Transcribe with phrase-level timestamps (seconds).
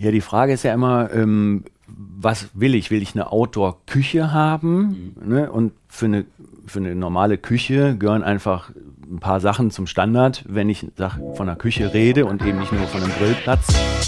[0.00, 2.90] Ja, die Frage ist ja immer, ähm, was will ich?
[2.90, 5.12] Will ich eine Outdoor-Küche haben?
[5.22, 5.28] Mhm.
[5.28, 5.52] Ne?
[5.52, 6.24] Und für eine,
[6.66, 8.70] für eine normale Küche gehören einfach
[9.02, 12.86] ein paar Sachen zum Standard, wenn ich von einer Küche rede und eben nicht nur
[12.86, 13.99] von einem Grillplatz.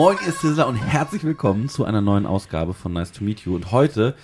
[0.00, 3.54] Moin, ihr Sizzler und herzlich willkommen zu einer neuen Ausgabe von Nice to Meet You.
[3.54, 4.14] Und heute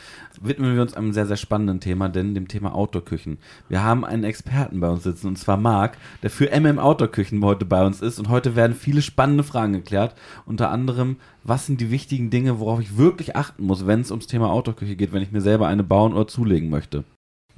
[0.40, 3.36] widmen wir uns einem sehr, sehr spannenden Thema, denn dem Thema Outdoor-Küchen.
[3.68, 7.66] Wir haben einen Experten bei uns sitzen, und zwar Marc, der für MM Outdoor-Küchen heute
[7.66, 8.18] bei uns ist.
[8.18, 10.14] Und heute werden viele spannende Fragen geklärt.
[10.46, 14.29] Unter anderem, was sind die wichtigen Dinge, worauf ich wirklich achten muss, wenn es ums
[14.29, 17.04] Thema Outdoor-Küche geht, wenn ich mir selber eine bauen oder zulegen möchte.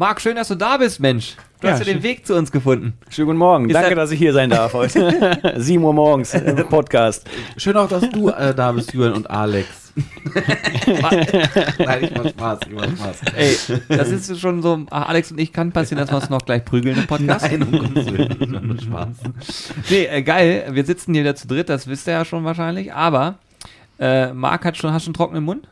[0.01, 1.35] Marc, schön, dass du da bist, Mensch.
[1.61, 2.93] Du ja, hast ja den Weg zu uns gefunden.
[3.09, 3.69] Schönen guten Morgen.
[3.69, 5.41] Ist Danke, dass ich hier sein darf heute.
[5.57, 7.29] 7 Uhr morgens im Podcast.
[7.57, 9.93] Schön auch, dass du äh, da bist, Julian und Alex.
[11.81, 13.23] Nein, ich mach Spaß, ich mach Spaß.
[13.35, 13.57] Ey,
[13.89, 16.97] das ist schon so, Alex und ich kann passieren, dass wir uns noch gleich prügeln
[16.97, 17.51] im Podcast.
[17.51, 18.81] Nein, um Gottes Willen.
[18.81, 19.09] Spaß.
[19.91, 22.93] Nee, äh, geil, wir sitzen hier wieder zu dritt, das wisst ihr ja schon wahrscheinlich,
[22.93, 23.39] aber
[23.99, 25.67] äh, Marc hat schon, hast schon trockenen Mund?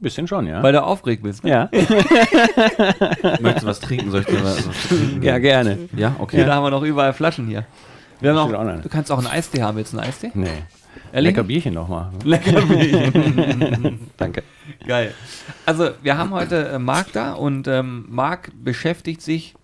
[0.00, 0.62] Bisschen schon, ja.
[0.62, 1.44] Weil du aufgeregt bist.
[1.44, 1.50] Ne?
[1.50, 1.68] Ja.
[3.40, 4.10] Möchtest du was trinken?
[4.10, 5.22] Soll ich dir was, trinken?
[5.22, 5.78] Ja, gerne.
[5.94, 6.36] Ja, okay.
[6.36, 7.66] Hier, da haben wir noch überall Flaschen hier.
[8.20, 9.76] Wir haben auch, du kannst auch einen Eistee haben.
[9.76, 10.30] Willst du einen Eistee?
[10.34, 10.48] Nee.
[11.12, 11.32] Ehrlich?
[11.32, 12.10] Lecker Bierchen nochmal.
[12.24, 14.08] Lecker Bierchen.
[14.16, 14.42] Danke.
[14.86, 15.14] Geil.
[15.66, 19.54] Also, wir haben heute äh, Marc da und ähm, Marc beschäftigt sich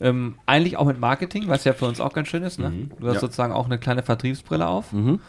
[0.00, 2.58] ähm, eigentlich auch mit Marketing, was ja für uns auch ganz schön ist.
[2.58, 2.70] Ne?
[2.70, 2.90] Mhm.
[2.98, 3.20] Du hast ja.
[3.20, 4.92] sozusagen auch eine kleine Vertriebsbrille auf.
[4.92, 5.20] Mhm.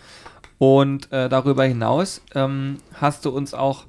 [0.57, 3.85] Und äh, darüber hinaus ähm, hast du uns auch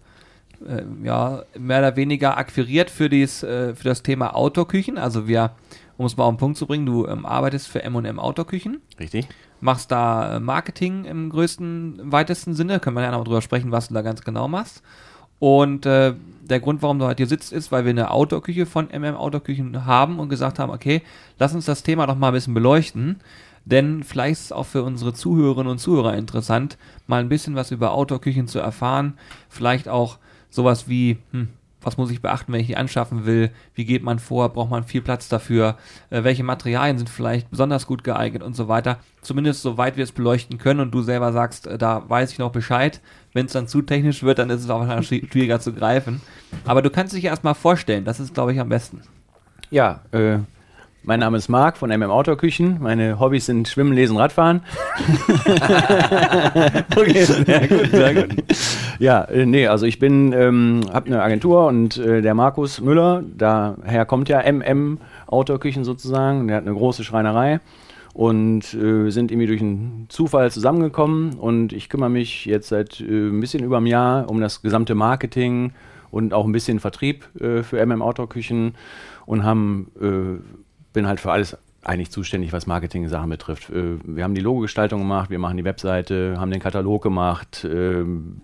[0.67, 4.99] äh, ja, mehr oder weniger akquiriert für, dies, äh, für das Thema Outdoor-Küchen.
[4.99, 5.53] Also wir,
[5.97, 8.81] um es mal auf den Punkt zu bringen, du ähm, arbeitest für M&M Outdoor-Küchen.
[8.99, 9.27] Richtig.
[9.61, 12.81] Machst da äh, Marketing im größten, weitesten Sinne.
[12.81, 14.83] Können wir ja noch drüber sprechen, was du da ganz genau machst.
[15.39, 18.89] Und äh, der Grund, warum du heute hier sitzt, ist, weil wir eine Outdoor-Küche von
[18.89, 21.03] MM Outdoor-Küchen haben und gesagt haben, okay,
[21.39, 23.21] lass uns das Thema doch mal ein bisschen beleuchten.
[23.65, 27.71] Denn vielleicht ist es auch für unsere Zuhörerinnen und Zuhörer interessant, mal ein bisschen was
[27.71, 29.19] über Outdoor-Küchen zu erfahren.
[29.49, 30.19] Vielleicht auch
[30.51, 31.49] sowas wie, hm,
[31.81, 33.51] was muss ich beachten, wenn ich die anschaffen will?
[33.75, 34.49] Wie geht man vor?
[34.49, 35.77] Braucht man viel Platz dafür?
[36.11, 38.99] Äh, welche Materialien sind vielleicht besonders gut geeignet und so weiter?
[39.23, 42.51] Zumindest soweit wir es beleuchten können und du selber sagst, äh, da weiß ich noch
[42.51, 43.01] Bescheid.
[43.33, 46.21] Wenn es dann zu technisch wird, dann ist es auch wahrscheinlich schwieriger zu greifen.
[46.65, 49.03] Aber du kannst dich erstmal vorstellen, das ist, glaube ich, am besten.
[49.71, 50.39] Ja, äh,
[51.03, 52.79] mein Name ist Marc von MM Outdoor Küchen.
[52.81, 54.63] Meine Hobbys sind Schwimmen, Lesen, Radfahren.
[56.97, 58.45] okay, sehr gut, sehr gut.
[58.99, 63.23] Ja, äh, nee, also ich bin, ähm, habe eine Agentur und äh, der Markus Müller,
[63.37, 66.49] daher kommt ja MM Outdoor Küchen sozusagen.
[66.49, 67.61] Der hat eine große Schreinerei
[68.13, 73.05] und äh, sind irgendwie durch einen Zufall zusammengekommen und ich kümmere mich jetzt seit äh,
[73.05, 75.73] ein bisschen über einem Jahr um das gesamte Marketing
[76.11, 78.75] und auch ein bisschen Vertrieb äh, für MM Outdoor Küchen
[79.25, 79.93] und haben
[80.99, 83.71] bin halt für alles eigentlich zuständig, was Marketing-Sachen betrifft.
[83.71, 88.41] Äh, wir haben die Logogestaltung gemacht, wir machen die Webseite, haben den Katalog gemacht, ähm,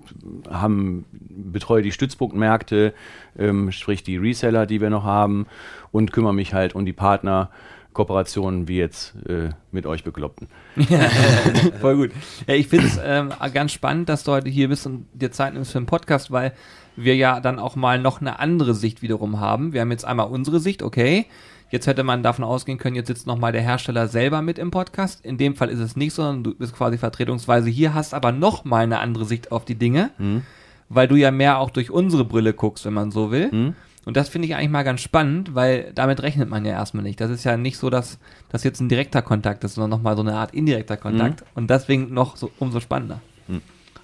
[0.48, 2.94] haben betreue die Stützpunktmärkte,
[3.36, 5.46] ähm, sprich die Reseller, die wir noch haben
[5.90, 7.50] und kümmere mich halt um die Partner.
[7.92, 10.48] Kooperationen wie jetzt äh, mit euch Bekloppten.
[11.80, 12.10] voll gut.
[12.46, 15.54] Ja, ich finde es ähm, ganz spannend, dass du heute hier bist und dir Zeit
[15.54, 16.52] nimmst für einen Podcast, weil
[16.96, 19.72] wir ja dann auch mal noch eine andere Sicht wiederum haben.
[19.72, 21.26] Wir haben jetzt einmal unsere Sicht, okay,
[21.70, 25.24] Jetzt hätte man davon ausgehen können, jetzt sitzt nochmal der Hersteller selber mit im Podcast.
[25.24, 28.84] In dem Fall ist es nicht, sondern du bist quasi vertretungsweise hier, hast aber nochmal
[28.84, 30.42] eine andere Sicht auf die Dinge, mhm.
[30.88, 33.50] weil du ja mehr auch durch unsere Brille guckst, wenn man so will.
[33.50, 33.74] Mhm.
[34.04, 37.20] Und das finde ich eigentlich mal ganz spannend, weil damit rechnet man ja erstmal nicht.
[37.20, 38.18] Das ist ja nicht so, dass
[38.50, 41.40] das jetzt ein direkter Kontakt ist, sondern nochmal so eine Art indirekter Kontakt.
[41.40, 41.46] Mhm.
[41.54, 43.20] Und deswegen noch so, umso spannender.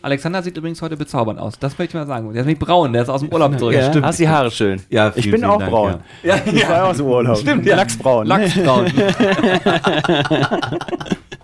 [0.03, 1.59] Alexander sieht übrigens heute bezaubernd aus.
[1.59, 2.33] Das möchte ich mal sagen.
[2.33, 3.75] Der ist nicht braun, der ist aus dem Urlaub zurück.
[3.75, 4.07] Ja, Stimmt.
[4.07, 4.81] Hast die Haare schön.
[4.89, 5.95] Ja, ich bin auch Dank, braun.
[6.23, 6.37] Ja.
[6.37, 6.43] ja.
[6.53, 7.37] ich war auch aus dem Urlaub.
[7.37, 7.77] Stimmt, ja.
[7.77, 8.27] Lachsbraun.
[8.27, 8.87] Lachsbraun.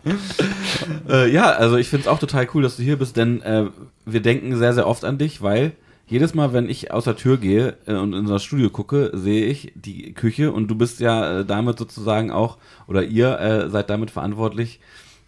[1.09, 3.67] äh, ja, also ich finde es auch total cool, dass du hier bist, denn äh,
[4.05, 5.73] wir denken sehr, sehr oft an dich, weil
[6.09, 9.47] jedes Mal, wenn ich aus der Tür gehe äh, und in unser Studio gucke, sehe
[9.47, 13.91] ich die Küche und du bist ja äh, damit sozusagen auch, oder ihr äh, seid
[13.91, 14.81] damit verantwortlich,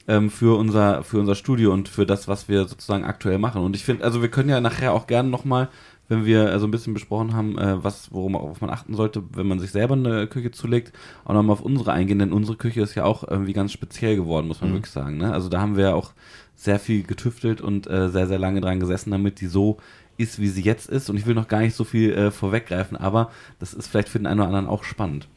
[0.08, 3.62] ähm, für unser für unser Studio und für das, was wir sozusagen aktuell machen.
[3.62, 5.68] Und ich finde, also wir können ja nachher auch gerne nochmal,
[6.08, 9.22] wenn wir äh, so ein bisschen besprochen haben, äh, was worum auf man achten sollte,
[9.34, 10.92] wenn man sich selber eine Küche zulegt,
[11.24, 14.48] auch nochmal auf unsere eingehen, denn unsere Küche ist ja auch irgendwie ganz speziell geworden,
[14.48, 14.74] muss man mhm.
[14.76, 15.18] wirklich sagen.
[15.18, 15.32] Ne?
[15.32, 16.12] Also da haben wir ja auch
[16.56, 19.76] sehr viel getüftelt und äh, sehr, sehr lange dran gesessen, damit die so
[20.16, 21.08] ist, wie sie jetzt ist.
[21.10, 24.18] Und ich will noch gar nicht so viel äh, vorweggreifen, aber das ist vielleicht für
[24.18, 25.28] den einen oder anderen auch spannend.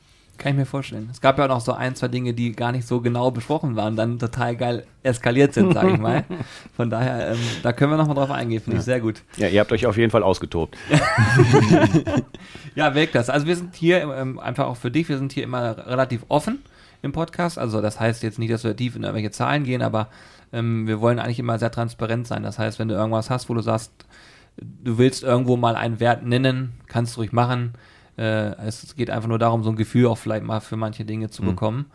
[0.42, 1.08] Kann ich mir vorstellen.
[1.12, 3.76] Es gab ja auch noch so ein, zwei Dinge, die gar nicht so genau besprochen
[3.76, 6.24] waren, dann total geil eskaliert sind, sage ich mal.
[6.76, 9.22] Von daher, ähm, da können wir nochmal drauf eingehen, finde ich sehr gut.
[9.38, 10.76] Ja, ihr habt euch auf jeden Fall ausgetobt.
[12.76, 13.30] ja, weg das.
[13.30, 16.64] Also wir sind hier ähm, einfach auch für dich, wir sind hier immer relativ offen
[17.04, 17.60] im Podcast.
[17.60, 20.08] Also das heißt jetzt nicht, dass wir tief in irgendwelche Zahlen gehen, aber
[20.52, 22.42] ähm, wir wollen eigentlich immer sehr transparent sein.
[22.42, 23.92] Das heißt, wenn du irgendwas hast, wo du sagst,
[24.58, 27.76] du willst irgendwo mal einen Wert nennen, kannst du ruhig machen.
[28.18, 31.30] Äh, es geht einfach nur darum, so ein Gefühl auch vielleicht mal für manche Dinge
[31.30, 31.48] zu mhm.
[31.48, 31.86] bekommen.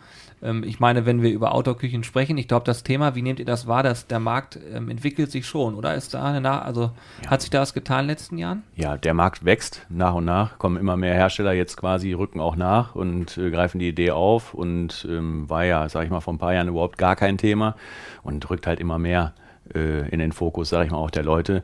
[0.42, 3.44] Ähm, ich meine, wenn wir über Outdoor-Küchen sprechen, ich glaube, das Thema, wie nehmt ihr
[3.44, 5.94] das wahr, dass der Markt ähm, entwickelt sich schon, oder?
[5.94, 6.90] Ist da eine Nach also
[7.22, 7.30] ja.
[7.30, 8.62] hat sich da was getan in den letzten Jahren?
[8.74, 12.56] Ja, der Markt wächst nach und nach, kommen immer mehr Hersteller jetzt quasi, rücken auch
[12.56, 16.34] nach und äh, greifen die Idee auf und ähm, war ja, sag ich mal, vor
[16.34, 17.76] ein paar Jahren überhaupt gar kein Thema
[18.22, 19.34] und rückt halt immer mehr
[19.74, 21.62] in den Fokus, sage ich mal, auch der Leute.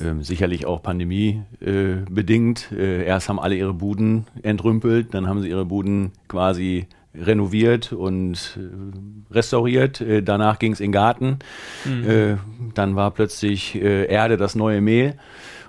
[0.00, 2.72] Ähm, sicherlich auch pandemiebedingt.
[2.72, 7.92] Äh, äh, erst haben alle ihre Buden entrümpelt, dann haben sie ihre Buden quasi renoviert
[7.92, 10.00] und äh, restauriert.
[10.00, 11.38] Äh, danach ging es in den Garten.
[11.84, 12.08] Mhm.
[12.08, 12.36] Äh,
[12.74, 15.14] dann war plötzlich Erde das neue Mehl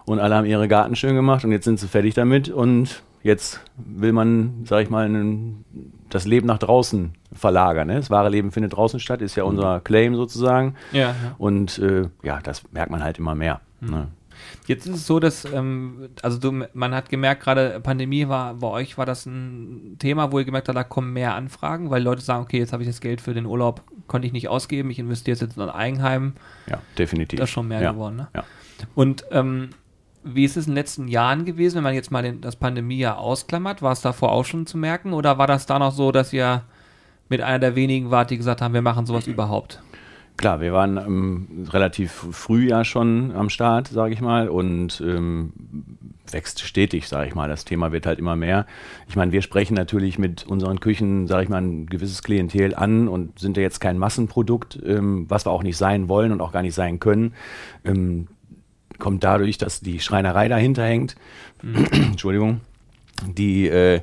[0.05, 3.61] und alle haben ihre Garten schön gemacht und jetzt sind sie fertig damit und jetzt
[3.75, 5.65] will man, sag ich mal, einen,
[6.11, 7.87] das Leben nach draußen verlagern.
[7.87, 7.95] Ne?
[7.95, 9.49] Das wahre Leben findet draußen statt, ist ja mhm.
[9.51, 10.75] unser Claim sozusagen.
[10.91, 11.15] Ja, ja.
[11.37, 13.61] Und äh, ja, das merkt man halt immer mehr.
[13.79, 13.89] Mhm.
[13.89, 14.07] Ne?
[14.67, 18.67] Jetzt ist es so, dass, ähm, also du, man hat gemerkt, gerade Pandemie war, bei
[18.67, 22.21] euch war das ein Thema, wo ihr gemerkt habt, da kommen mehr Anfragen, weil Leute
[22.21, 24.99] sagen, okay, jetzt habe ich das Geld für den Urlaub, konnte ich nicht ausgeben, ich
[24.99, 26.33] investiere jetzt in ein Eigenheim.
[26.67, 27.39] Ja, definitiv.
[27.39, 27.91] Das ist schon mehr ja.
[27.91, 28.27] geworden, ne?
[28.35, 28.43] Ja.
[28.95, 29.69] Und ähm,
[30.23, 33.17] wie ist es in den letzten Jahren gewesen, wenn man jetzt mal den, das Pandemiejahr
[33.17, 33.81] ausklammert?
[33.81, 36.63] War es davor auch schon zu merken oder war das da noch so, dass ihr
[37.29, 39.81] mit einer der wenigen wart, die gesagt haben, wir machen sowas überhaupt?
[40.37, 45.53] Klar, wir waren ähm, relativ früh ja schon am Start, sage ich mal, und ähm,
[46.31, 47.47] wächst stetig, sage ich mal.
[47.47, 48.65] Das Thema wird halt immer mehr.
[49.07, 53.07] Ich meine, wir sprechen natürlich mit unseren Küchen, sage ich mal, ein gewisses Klientel an
[53.07, 56.53] und sind ja jetzt kein Massenprodukt, ähm, was wir auch nicht sein wollen und auch
[56.53, 57.33] gar nicht sein können.
[59.01, 61.15] Kommt dadurch, dass die Schreinerei dahinter hängt.
[61.63, 61.85] Mhm.
[61.91, 62.61] Entschuldigung.
[63.25, 64.01] Die äh,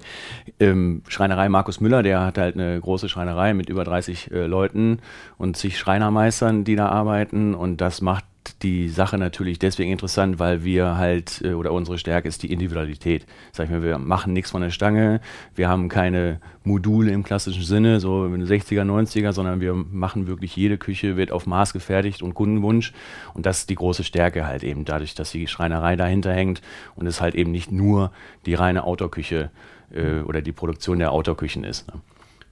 [0.58, 4.98] ähm, Schreinerei Markus Müller, der hat halt eine große Schreinerei mit über 30 äh, Leuten
[5.36, 7.54] und zig Schreinermeistern, die da arbeiten.
[7.54, 8.24] Und das macht
[8.62, 13.26] die Sache natürlich deswegen interessant, weil wir halt, äh, oder unsere Stärke ist die Individualität.
[13.52, 15.20] Sag ich mal, wir machen nichts von der Stange,
[15.54, 20.78] wir haben keine Module im klassischen Sinne, so 60er, 90er, sondern wir machen wirklich jede
[20.78, 22.92] Küche, wird auf Maß gefertigt und Kundenwunsch.
[23.34, 26.62] Und das ist die große Stärke halt eben, dadurch, dass die Schreinerei dahinter hängt
[26.96, 28.12] und es halt eben nicht nur
[28.46, 29.50] die reine Outdoor-Küche
[29.92, 31.86] äh, oder die Produktion der Outdoor-Küchen ist.
[31.88, 32.00] Ne?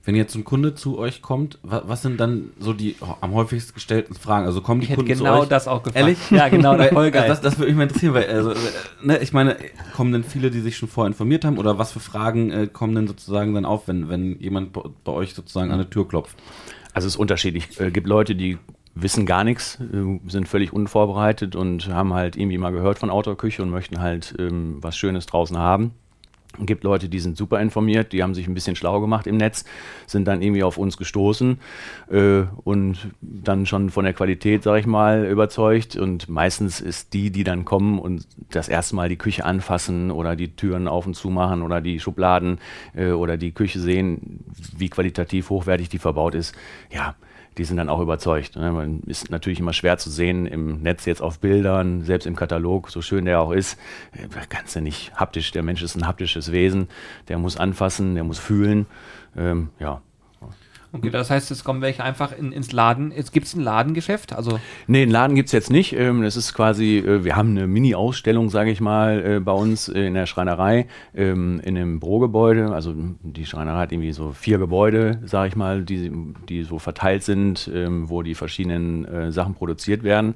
[0.06, 3.74] Wenn jetzt ein Kunde zu euch kommt, was, was sind dann so die am häufigst
[3.74, 4.46] gestellten Fragen?
[4.46, 5.48] Also kommen die ich Kunden genau zu euch?
[5.48, 5.96] das auch gefragt.
[5.96, 6.30] Ehrlich?
[6.30, 7.26] Ja, genau, das, voll geil.
[7.26, 8.54] Das, das würde mich mal interessieren, weil also,
[9.02, 9.56] ne, ich meine,
[9.96, 12.94] kommen denn viele, die sich schon vorher informiert haben oder was für Fragen äh, kommen
[12.94, 16.36] denn sozusagen dann auf, wenn, wenn jemand bei, bei euch sozusagen an der Tür klopft?
[16.94, 17.68] Also es ist unterschiedlich.
[17.70, 18.58] Es äh, gibt Leute, die
[18.94, 23.60] wissen gar nichts, äh, sind völlig unvorbereitet und haben halt irgendwie mal gehört von Outdoor-Küche
[23.60, 25.94] und möchten halt ähm, was Schönes draußen haben.
[26.58, 29.36] Es gibt Leute, die sind super informiert, die haben sich ein bisschen schlau gemacht im
[29.36, 29.64] Netz,
[30.06, 31.58] sind dann irgendwie auf uns gestoßen
[32.10, 35.96] äh, und dann schon von der Qualität, sag ich mal, überzeugt.
[35.96, 40.36] Und meistens ist die, die dann kommen und das erste Mal die Küche anfassen oder
[40.36, 42.58] die Türen auf und zu machen oder die Schubladen
[42.94, 44.44] äh, oder die Küche sehen,
[44.76, 46.54] wie qualitativ hochwertig die verbaut ist,
[46.90, 47.14] ja,
[47.58, 48.56] die sind dann auch überzeugt.
[48.56, 48.70] Ne?
[48.72, 52.90] Man ist natürlich immer schwer zu sehen im Netz jetzt auf Bildern, selbst im Katalog,
[52.90, 53.78] so schön der auch ist,
[54.48, 56.88] kannst du nicht haptisch, der Mensch ist ein haptisches Wesen,
[57.28, 58.86] der muss anfassen, der muss fühlen.
[59.36, 60.02] Ähm, ja,
[60.92, 63.12] Okay, das heißt, es kommen welche einfach in, ins Laden.
[63.32, 64.32] Gibt es ein Ladengeschäft?
[64.32, 65.92] Also nee, einen Laden gibt es jetzt nicht.
[65.94, 69.88] Ähm, es ist quasi, äh, wir haben eine Mini-Ausstellung, sage ich mal, äh, bei uns
[69.88, 72.72] in der Schreinerei, ähm, in einem Bürogebäude.
[72.72, 76.10] Also die Schreinerei hat irgendwie so vier Gebäude, sage ich mal, die,
[76.48, 80.34] die so verteilt sind, ähm, wo die verschiedenen äh, Sachen produziert werden.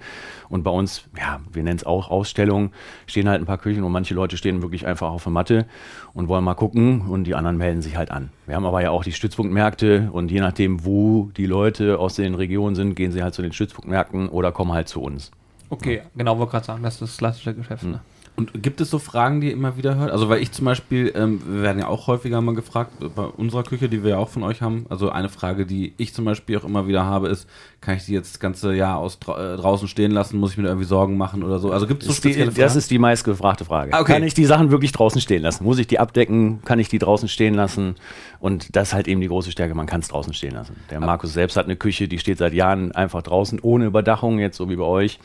[0.48, 2.72] Und bei uns, ja, wir nennen es auch Ausstellung,
[3.06, 5.66] stehen halt ein paar Küchen und manche Leute stehen wirklich einfach auf der Matte
[6.12, 8.30] und wollen mal gucken und die anderen melden sich halt an.
[8.50, 12.34] Wir haben aber ja auch die Stützpunktmärkte und je nachdem, wo die Leute aus den
[12.34, 15.30] Regionen sind, gehen sie halt zu den Stützpunktmärkten oder kommen halt zu uns.
[15.68, 17.84] Okay, genau, wollte gerade sagen, das ist das klassische Geschäft.
[17.84, 18.00] Ne?
[18.40, 20.10] Und gibt es so Fragen, die ihr immer wieder hört?
[20.10, 23.64] Also, weil ich zum Beispiel, ähm, wir werden ja auch häufiger mal gefragt, bei unserer
[23.64, 24.86] Küche, die wir ja auch von euch haben.
[24.88, 27.46] Also, eine Frage, die ich zum Beispiel auch immer wieder habe, ist,
[27.82, 30.38] kann ich die jetzt das ganze Jahr aus, äh, draußen stehen lassen?
[30.38, 31.70] Muss ich mir da irgendwie Sorgen machen oder so?
[31.70, 32.62] Also, gibt es so spezielle die, Fragen?
[32.62, 33.92] Das ist die meistgefragte Frage.
[33.92, 34.14] Ah, okay.
[34.14, 35.64] Kann ich die Sachen wirklich draußen stehen lassen?
[35.64, 36.62] Muss ich die abdecken?
[36.64, 37.96] Kann ich die draußen stehen lassen?
[38.38, 40.76] Und das ist halt eben die große Stärke, man kann es draußen stehen lassen.
[40.88, 44.56] Der Markus selbst hat eine Küche, die steht seit Jahren einfach draußen, ohne Überdachung, jetzt
[44.56, 45.18] so wie bei euch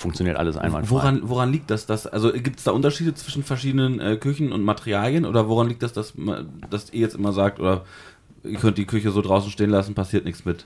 [0.00, 0.90] funktioniert alles einwandfrei.
[0.90, 1.86] Woran, woran liegt das?
[1.86, 5.82] Dass, also gibt es da Unterschiede zwischen verschiedenen äh, Küchen und Materialien oder woran liegt
[5.82, 6.14] das, dass,
[6.70, 7.84] dass ihr jetzt immer sagt, oder
[8.42, 10.64] ihr könnt die Küche so draußen stehen lassen, passiert nichts mit?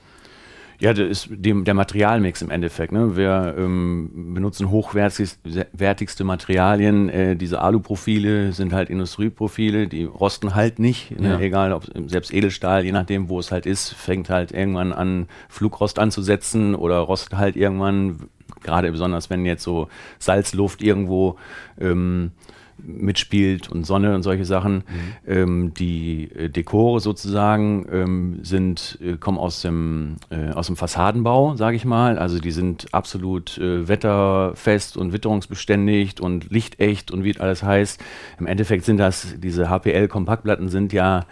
[0.79, 2.91] Ja, das ist dem, der Materialmix im Endeffekt.
[2.91, 3.15] Ne?
[3.15, 7.09] Wir ähm, benutzen hochwertigste Materialien.
[7.09, 11.17] Äh, diese Aluprofile sind halt Industrieprofile, die rosten halt nicht.
[11.17, 11.29] Ne?
[11.29, 11.39] Ja.
[11.39, 15.97] Egal, ob selbst Edelstahl, je nachdem, wo es halt ist, fängt halt irgendwann an, Flugrost
[15.97, 18.29] anzusetzen oder rostet halt irgendwann,
[18.65, 19.87] gerade besonders wenn jetzt so
[20.19, 21.37] Salzluft irgendwo
[21.79, 22.31] ähm,
[22.77, 24.83] mitspielt und Sonne und solche Sachen.
[25.25, 31.55] Ähm, die äh, Dekore sozusagen ähm, sind, äh, kommen aus dem, äh, aus dem Fassadenbau,
[31.55, 32.17] sage ich mal.
[32.17, 38.01] Also die sind absolut äh, wetterfest und witterungsbeständig und lichtecht und wie es alles heißt.
[38.39, 41.25] Im Endeffekt sind das, diese HPL-Kompaktplatten sind ja,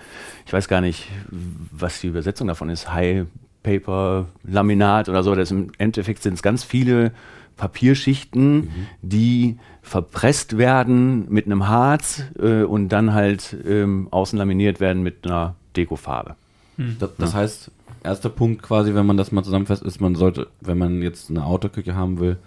[0.46, 3.25] ich weiß gar nicht, was die Übersetzung davon ist, High
[3.63, 5.34] Paper, Laminat oder so.
[5.34, 7.12] Das Im Endeffekt sind es ganz viele
[7.58, 8.70] Papierschichten,
[9.01, 15.25] die verpresst werden mit einem Harz äh, und dann halt ähm, außen laminiert werden mit
[15.25, 16.36] einer Dekofarbe.
[16.77, 17.72] Das, das heißt,
[18.03, 21.46] erster Punkt quasi, wenn man das mal zusammenfasst, ist, man sollte, wenn man jetzt eine
[21.46, 22.38] Autoküche haben will,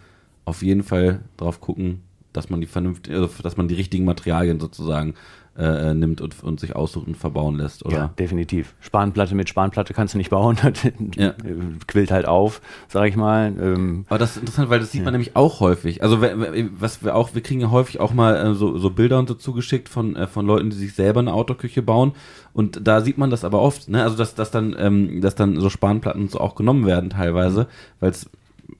[0.44, 4.60] auf jeden Fall drauf gucken, dass man die vernünftig, also, dass man die richtigen Materialien
[4.60, 5.14] sozusagen
[5.58, 7.96] äh, nimmt und, und sich aussucht und verbauen lässt, oder?
[7.96, 8.74] Ja, definitiv.
[8.80, 10.56] Spanplatte mit Spanplatte kannst du nicht bauen.
[11.16, 11.34] Ja.
[11.86, 13.52] quillt halt auf, sag ich mal.
[13.60, 16.02] Ähm, Aber das ist interessant, weil das sieht man nämlich auch häufig.
[16.02, 19.28] Also was wir auch, wir kriegen ja häufig auch mal äh, so, so Bilder und
[19.28, 22.12] so zugeschickt von, äh, von Leuten, die sich selber eine Autoküche bauen.
[22.52, 24.02] Und da sieht man das aber oft, ne?
[24.02, 27.66] Also dass, dass dann, ähm, dass dann so Spanplatten so auch genommen werden teilweise,
[28.00, 28.28] weil es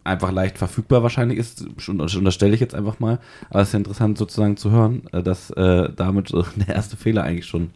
[0.05, 3.19] einfach leicht verfügbar wahrscheinlich ist, unterstelle ich jetzt einfach mal.
[3.51, 7.23] Aber es ist ja interessant sozusagen zu hören, äh, dass äh, damit der erste Fehler
[7.25, 7.71] eigentlich schon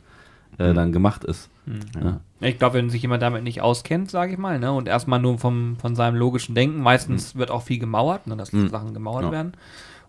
[0.59, 1.49] äh, dann gemacht ist.
[2.03, 2.21] Ja.
[2.41, 5.39] Ich glaube, wenn sich jemand damit nicht auskennt, sage ich mal, ne, und erstmal nur
[5.39, 9.31] vom, von seinem logischen Denken, meistens wird auch viel gemauert, ne, dass Sachen gemauert Ja.
[9.31, 9.53] werden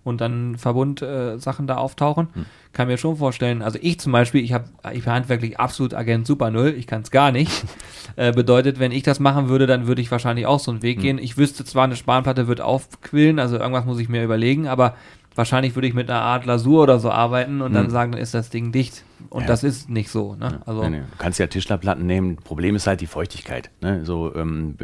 [0.04, 2.30] und dann Verbundsachen äh, da auftauchen,
[2.74, 3.62] kann mir schon vorstellen.
[3.62, 7.02] Also ich zum Beispiel, ich habe, ich bin handwerklich absolut Agent Super Null, ich kann
[7.02, 7.52] es gar nicht.
[8.16, 11.02] äh, bedeutet, wenn ich das machen würde, dann würde ich wahrscheinlich auch so einen Weg
[11.02, 11.18] gehen.
[11.18, 14.96] Ich wüsste zwar, eine Spanplatte wird aufquillen, also irgendwas muss ich mir überlegen, aber
[15.36, 18.34] wahrscheinlich würde ich mit einer Art Lasur oder so arbeiten und dann sagen, dann ist
[18.34, 19.04] das Ding dicht.
[19.30, 19.48] Und Ja.
[19.48, 20.36] das ist nicht so.
[20.36, 20.62] Ne?
[20.66, 20.98] Also Nee, nee.
[21.00, 22.36] Du kannst ja Tischlerplatten nehmen.
[22.38, 23.70] Problem ist halt die Feuchtigkeit.
[23.82, 24.04] Ne?
[24.04, 24.76] So, ähm,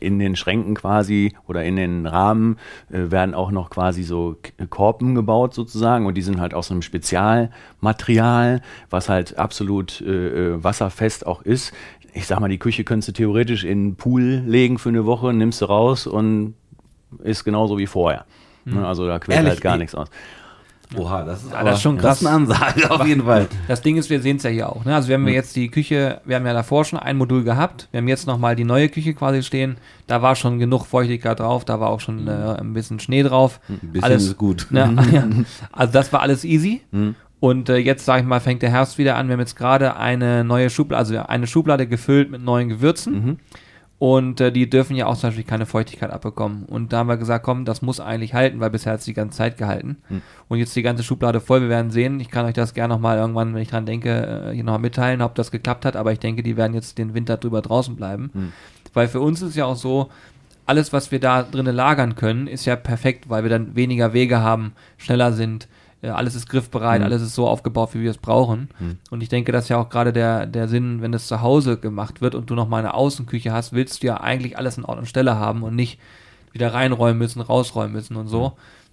[0.00, 2.56] in den Schränken quasi oder in den Rahmen
[2.90, 6.70] äh, werden auch noch quasi so K- Korpen gebaut sozusagen und die sind halt aus
[6.70, 8.60] einem Spezialmaterial,
[8.90, 11.72] was halt absolut äh, äh, wasserfest auch ist.
[12.12, 15.32] Ich sag mal, die Küche könntest du theoretisch in einen Pool legen für eine Woche,
[15.32, 16.54] nimmst du raus und
[17.22, 18.24] ist genauso wie vorher.
[18.64, 18.86] Ne?
[18.86, 19.50] Also da quält Ehrlich?
[19.52, 20.08] halt gar nichts aus.
[20.96, 23.46] Oha, das ist, Ja, das ist schon Das ist eine Ansage, auf jeden Fall.
[23.68, 24.84] Das Ding ist, wir sehen es ja hier auch.
[24.84, 24.94] Ne?
[24.94, 27.88] Also wir haben ja jetzt die Küche, wir haben ja davor schon ein Modul gehabt.
[27.92, 29.76] Wir haben jetzt nochmal die neue Küche quasi stehen.
[30.08, 33.60] Da war schon genug Feuchtigkeit drauf, da war auch schon äh, ein bisschen Schnee drauf.
[33.68, 34.66] Ein bisschen alles ist gut.
[34.70, 34.96] Ne?
[35.12, 35.28] ja.
[35.72, 36.82] Also das war alles easy.
[37.38, 39.28] Und äh, jetzt, sage ich mal, fängt der Herbst wieder an.
[39.28, 43.38] Wir haben jetzt gerade eine neue Schublade, also eine Schublade gefüllt mit neuen Gewürzen.
[44.00, 46.64] Und äh, die dürfen ja auch zum Beispiel keine Feuchtigkeit abbekommen.
[46.64, 49.12] Und da haben wir gesagt, komm, das muss eigentlich halten, weil bisher hat es die
[49.12, 49.98] ganze Zeit gehalten.
[50.48, 51.60] Und jetzt die ganze Schublade voll.
[51.60, 52.18] Wir werden sehen.
[52.18, 55.20] Ich kann euch das gerne nochmal irgendwann, wenn ich dran denke, äh, hier nochmal mitteilen,
[55.20, 55.96] ob das geklappt hat.
[55.96, 58.30] Aber ich denke, die werden jetzt den Winter drüber draußen bleiben.
[58.94, 60.08] Weil für uns ist ja auch so,
[60.64, 64.40] alles, was wir da drinnen lagern können, ist ja perfekt, weil wir dann weniger Wege
[64.40, 65.68] haben, schneller sind.
[66.02, 68.68] Äh, Alles ist griffbereit, alles ist so aufgebaut, wie wir es brauchen.
[69.10, 71.76] Und ich denke, das ist ja auch gerade der, der Sinn, wenn das zu Hause
[71.76, 74.98] gemacht wird und du nochmal eine Außenküche hast, willst du ja eigentlich alles in Ort
[74.98, 75.98] und Stelle haben und nicht
[76.52, 78.52] wieder reinräumen müssen, rausräumen müssen und so.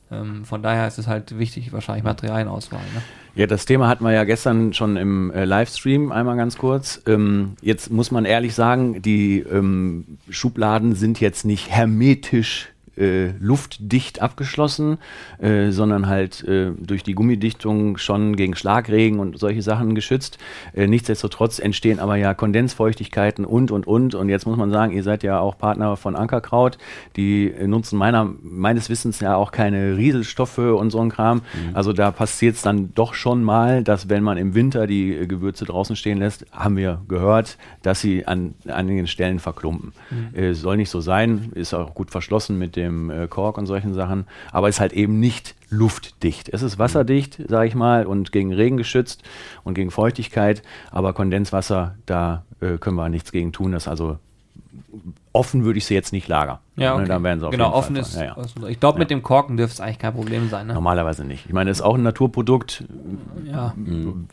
[0.10, 2.80] Ähm, von daher ist es halt wichtig, wahrscheinlich Materialienauswahl.
[2.94, 3.02] Ne?
[3.36, 7.02] Ja, das Thema hatten wir ja gestern schon im äh, Livestream einmal ganz kurz.
[7.06, 14.22] Ähm, jetzt muss man ehrlich sagen, die ähm, Schubladen sind jetzt nicht hermetisch äh, luftdicht
[14.22, 14.98] abgeschlossen,
[15.40, 20.38] äh, sondern halt äh, durch die Gummidichtung schon gegen Schlagregen und solche Sachen geschützt.
[20.74, 24.16] Äh, nichtsdestotrotz entstehen aber ja Kondensfeuchtigkeiten und und und.
[24.16, 26.78] Und jetzt muss man sagen, ihr seid ja auch Partner von Ankerkraut.
[27.16, 31.42] Die äh, nutzen meiner, meines Wissens ja auch keine Rieselstoffe und so ein Kram.
[31.74, 35.28] Also da passiert es dann doch schon mal, dass wenn man im Winter die äh,
[35.28, 39.94] Gewürze draußen stehen lässt, haben wir gehört, dass sie an einigen Stellen verklumpen.
[40.34, 43.94] Äh, soll nicht so sein, ist auch gut verschlossen mit dem äh, Kork und solchen
[43.94, 46.50] Sachen, aber ist halt eben nicht luftdicht.
[46.50, 49.24] Es ist wasserdicht, sage ich mal, und gegen Regen geschützt
[49.64, 53.72] und gegen Feuchtigkeit, aber Kondenswasser, da äh, können wir nichts gegen tun.
[53.74, 54.18] Das also
[55.34, 56.58] offen würde ich sie jetzt nicht lagern.
[56.76, 57.08] Ja, Ne, okay.
[57.10, 58.16] Dann werden sie auf genau, offen ist.
[58.16, 58.38] Ja, ja.
[58.68, 59.18] Ich glaube, mit Ja.
[59.18, 60.68] dem Korken dürfte es eigentlich kein Problem sein.
[60.68, 60.74] Ne?
[60.74, 61.46] Normalerweise nicht.
[61.46, 62.84] Ich meine, es ist auch ein Naturprodukt.
[63.46, 63.74] Ja.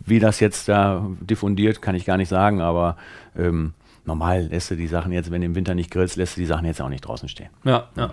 [0.04, 2.96] Wie das jetzt da diffundiert, kann ich gar nicht sagen, aber
[3.36, 3.74] ähm,
[4.06, 6.46] normal lässt du die Sachen jetzt, wenn du im Winter nicht grillst, lässt du die
[6.46, 7.48] Sachen jetzt auch nicht draußen stehen.
[7.64, 8.12] Ja, ja.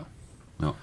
[0.62, 0.74] Ja.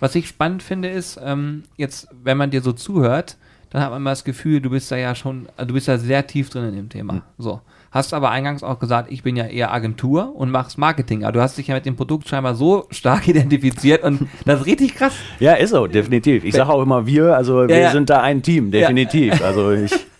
[0.00, 3.36] Was ich spannend finde, ist, ähm, jetzt, wenn man dir so zuhört,
[3.70, 6.26] dann hat man immer das Gefühl, du bist da ja schon, du bist da sehr
[6.26, 7.14] tief drin in dem Thema.
[7.14, 7.22] Hm.
[7.38, 7.60] So.
[7.90, 11.24] Hast aber eingangs auch gesagt, ich bin ja eher Agentur und machst Marketing.
[11.24, 14.66] Aber du hast dich ja mit dem Produkt scheinbar so stark identifiziert und das ist
[14.66, 15.14] richtig krass.
[15.40, 16.44] Ja, ist so, definitiv.
[16.44, 17.92] Ich sage auch immer wir, also wir ja.
[17.92, 19.42] sind da ein Team, definitiv.
[19.42, 19.92] Also ich,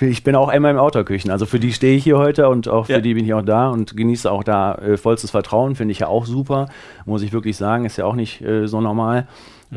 [0.00, 1.30] ich, bin, auch immer im Outdoor-Küchen.
[1.30, 3.00] Also für die stehe ich hier heute und auch für Ja.
[3.00, 6.06] die bin ich auch da und genieße auch da äh, vollstes Vertrauen, finde ich ja
[6.08, 6.68] auch super,
[7.06, 9.26] muss ich wirklich sagen, ist ja auch nicht äh, so normal.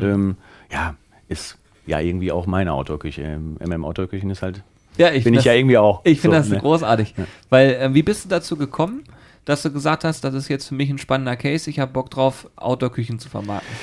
[0.00, 0.36] Ähm,
[0.72, 0.94] ja,
[1.28, 3.22] ist ja irgendwie auch meine Outdoor-Küche.
[3.22, 4.62] Ähm, MM Outdoor-Küchen ist halt,
[4.98, 6.00] Ja, ich bin ich ja irgendwie auch.
[6.04, 6.58] Ich finde So, das ne?
[6.60, 7.14] großartig.
[7.50, 9.02] Weil, äh, wie bist du dazu gekommen,
[9.44, 12.10] dass du gesagt hast, das ist jetzt für mich ein spannender Case, ich habe Bock
[12.10, 13.74] drauf, Outdoor-Küchen zu vermarkten?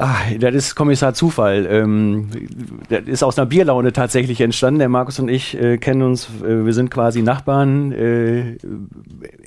[0.00, 1.66] Ah, das ist Kommissar Zufall.
[1.68, 2.28] Ähm,
[2.88, 4.78] das ist aus einer Bierlaune tatsächlich entstanden.
[4.78, 8.58] Der Markus und ich äh, kennen uns, äh, wir sind quasi Nachbarn äh,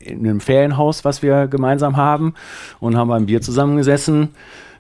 [0.03, 2.33] in einem Ferienhaus, was wir gemeinsam haben
[2.81, 4.31] und haben beim Bier zusammengesessen.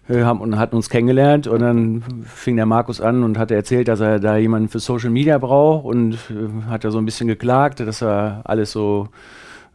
[0.09, 3.87] äh, Haben, und hatten uns kennengelernt und dann fing der Markus an und hatte erzählt,
[3.87, 7.27] dass er da jemanden für Social Media braucht und äh, hat da so ein bisschen
[7.29, 9.07] geklagt, dass er alles so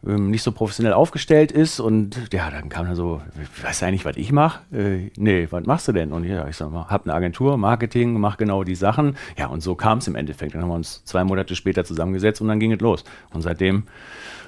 [0.07, 3.21] ähm, nicht so professionell aufgestellt ist und ja, dann kam er so,
[3.61, 4.61] weißt du eigentlich, was ich mache?
[4.73, 6.11] Äh, nee, was machst du denn?
[6.13, 9.17] Und ja, ich sag mal, hab eine Agentur, Marketing, mach genau die Sachen.
[9.37, 10.53] Ja, und so kam es im Endeffekt.
[10.55, 13.03] Dann haben wir uns zwei Monate später zusammengesetzt und dann ging es los.
[13.33, 13.83] Und seitdem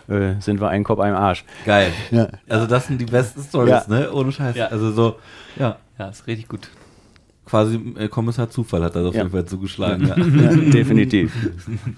[0.07, 1.43] äh, sind wir ein Kopf, ein Arsch.
[1.65, 1.91] Geil.
[2.11, 2.27] Ja.
[2.47, 3.83] Also das sind die besten Stories, Ja.
[3.87, 4.11] ne?
[4.11, 4.55] Ohne Scheiß.
[4.55, 4.67] Ja.
[4.67, 5.15] Also so,
[5.57, 6.69] ja, Ja, ist richtig gut.
[7.49, 9.21] Quasi äh, Kommissar Zufall hat das auf Ja.
[9.21, 10.07] jeden Fall zugeschlagen.
[10.07, 10.17] Ja.
[10.17, 11.33] Ja, definitiv.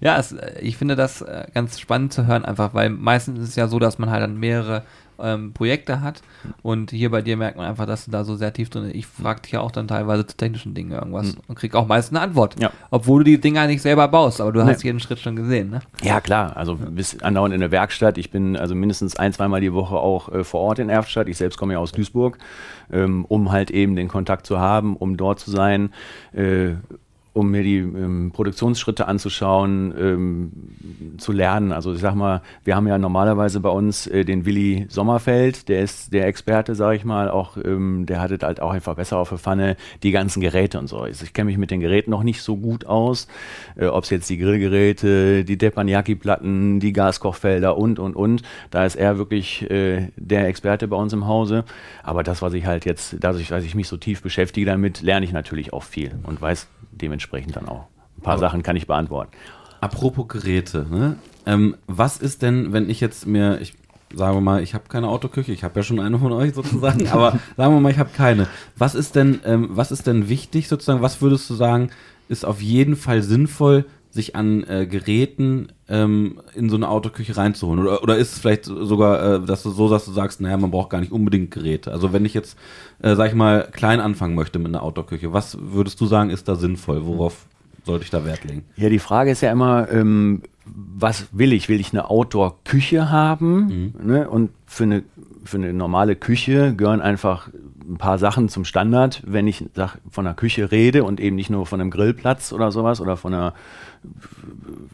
[0.00, 3.48] Ja, es, äh, ich finde das äh, ganz spannend zu hören, einfach weil meistens ist
[3.50, 4.82] es ja so, dass man halt dann mehrere
[5.20, 6.22] ähm, Projekte hat
[6.62, 8.94] und hier bei dir merkt man einfach, dass du da so sehr tief drin bist.
[8.94, 12.10] Ich frage dich ja auch dann teilweise zu technischen Dingen irgendwas und krieg auch meist
[12.12, 12.54] eine Antwort.
[12.60, 12.70] Ja.
[12.92, 14.70] Obwohl du die Dinger nicht selber baust, aber du Nee.
[14.70, 15.80] hast jeden Schritt schon gesehen, ne?
[16.02, 16.56] Ja, klar.
[16.56, 18.16] Also bis andauernd in der Werkstatt.
[18.16, 21.26] Ich bin also mindestens ein, zweimal die Woche auch äh, vor Ort in Erftstadt.
[21.28, 22.38] Ich selbst komme ja aus Duisburg,
[22.92, 25.92] ähm, um halt eben den Kontakt zu haben, um dort zu sein,
[26.32, 26.70] äh,
[27.32, 30.52] um mir die ähm, Produktionsschritte anzuschauen, ähm,
[31.18, 31.72] zu lernen.
[31.72, 35.82] Also ich sag mal, wir haben ja normalerweise bei uns äh, den Willi Sommerfeld, der
[35.82, 39.18] ist der Experte, sage ich mal, auch ähm, der hat es halt auch einfach besser
[39.18, 40.98] auf der Pfanne, die ganzen Geräte und so.
[40.98, 43.28] Also ich kenne mich mit den Geräten noch nicht so gut aus,
[43.76, 48.42] äh, ob es jetzt die Grillgeräte, die Teppanyaki-Platten, die Gaskochfelder und, und, und.
[48.70, 51.64] Da ist er wirklich äh, der Experte bei uns im Hause.
[52.02, 55.24] Aber das, was ich halt jetzt, dadurch, dass ich mich so tief beschäftige damit, lerne
[55.24, 57.86] ich natürlich auch viel und weiß dementsprechend dann auch.
[58.18, 59.30] Ein paar Sachen kann ich beantworten.
[59.80, 61.16] Apropos Geräte, ne?
[61.46, 63.74] Ähm, was ist denn, wenn ich jetzt mir, ich
[64.14, 67.38] sage mal, ich habe keine Autoküche, ich habe ja schon eine von euch sozusagen, aber
[67.56, 68.48] sagen wir mal, ich habe keine.
[68.76, 71.02] Was ist denn, ähm, was ist denn wichtig sozusagen?
[71.02, 71.90] Was würdest du sagen,
[72.28, 77.80] ist auf jeden Fall sinnvoll, sich an äh, Geräten ähm, in so eine Autoküche reinzuholen?
[77.80, 80.70] Oder, oder ist es vielleicht sogar, äh, dass du so, dass du sagst, naja, man
[80.70, 81.92] braucht gar nicht unbedingt Geräte?
[81.92, 82.58] Also wenn ich jetzt,
[83.00, 86.48] äh, sag ich mal, klein anfangen möchte mit einer Autoküche, was würdest du sagen, ist
[86.48, 87.06] da sinnvoll?
[87.06, 87.46] Worauf
[87.88, 88.64] sollte ich da Wert legen?
[88.76, 91.68] Ja, die Frage ist ja immer, ähm, was will ich?
[91.68, 93.94] Will ich eine Outdoor-Küche haben?
[94.02, 94.28] Ne?
[94.28, 95.02] Und für eine,
[95.44, 97.48] für eine normale Küche gehören einfach
[97.88, 99.22] ein paar Sachen zum Standard.
[99.26, 102.70] Wenn ich sag, von einer Küche rede und eben nicht nur von einem Grillplatz oder
[102.70, 103.54] sowas oder von einer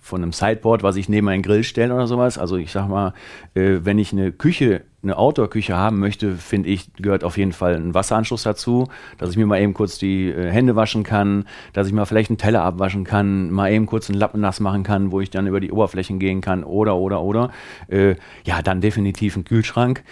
[0.00, 2.38] von einem Sideboard, was ich neben einen Grill stelle oder sowas.
[2.38, 3.12] Also ich sag mal,
[3.54, 7.74] äh, wenn ich eine Küche, eine Outdoor-Küche haben möchte, finde ich, gehört auf jeden Fall
[7.74, 11.86] ein Wasseranschluss dazu, dass ich mir mal eben kurz die äh, Hände waschen kann, dass
[11.86, 15.12] ich mal vielleicht einen Teller abwaschen kann, mal eben kurz einen Lappen nass machen kann,
[15.12, 17.50] wo ich dann über die Oberflächen gehen kann oder, oder, oder.
[17.88, 20.02] Äh, ja, dann definitiv ein Kühlschrank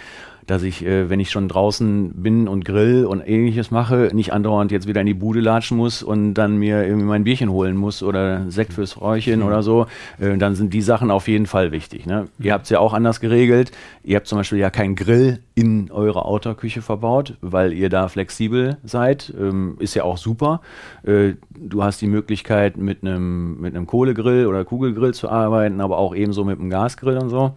[0.45, 4.71] dass ich, äh, wenn ich schon draußen bin und grill und ähnliches mache, nicht andauernd
[4.71, 8.03] jetzt wieder in die Bude latschen muss und dann mir irgendwie mein Bierchen holen muss
[8.03, 9.87] oder Sekt fürs Räuchchen oder so,
[10.19, 12.05] äh, dann sind die Sachen auf jeden Fall wichtig.
[12.05, 12.27] Ne?
[12.39, 13.71] Ihr habt es ja auch anders geregelt.
[14.03, 18.77] Ihr habt zum Beispiel ja keinen Grill in eurer Outdoor-Küche verbaut, weil ihr da flexibel
[18.83, 19.33] seid.
[19.39, 20.61] Ähm, ist ja auch super.
[21.03, 25.97] Äh, du hast die Möglichkeit, mit einem mit einem Kohlegrill oder Kugelgrill zu arbeiten, aber
[25.97, 27.53] auch ebenso mit einem Gasgrill und so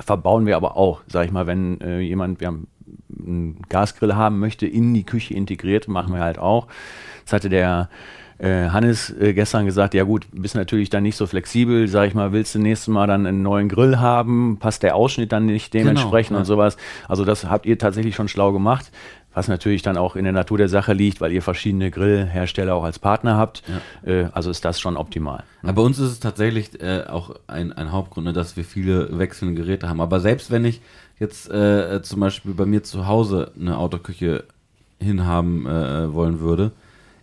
[0.00, 2.68] verbauen wir aber auch, sag ich mal, wenn äh, jemand, wir haben
[3.18, 6.66] einen Gasgrill haben möchte, in die Küche integriert, machen wir halt auch.
[7.24, 7.88] Das hatte der
[8.38, 12.14] äh, Hannes äh, gestern gesagt, ja gut, bist natürlich dann nicht so flexibel, sag ich
[12.14, 15.72] mal, willst du nächstes Mal dann einen neuen Grill haben, passt der Ausschnitt dann nicht
[15.72, 16.40] dementsprechend ja.
[16.40, 16.76] und sowas.
[17.08, 18.90] Also das habt ihr tatsächlich schon schlau gemacht,
[19.36, 22.84] was natürlich dann auch in der Natur der Sache liegt, weil ihr verschiedene Grillhersteller auch
[22.84, 23.62] als Partner habt.
[24.02, 25.44] Äh, also ist das schon optimal.
[25.62, 29.18] Aber bei uns ist es tatsächlich äh, auch ein, ein Hauptgrund, ne, dass wir viele
[29.18, 30.00] wechselnde Geräte haben.
[30.00, 30.80] Aber selbst wenn ich
[31.20, 34.44] jetzt äh, zum Beispiel bei mir zu Hause eine Autoküche
[35.00, 36.72] hinhaben äh, wollen würde,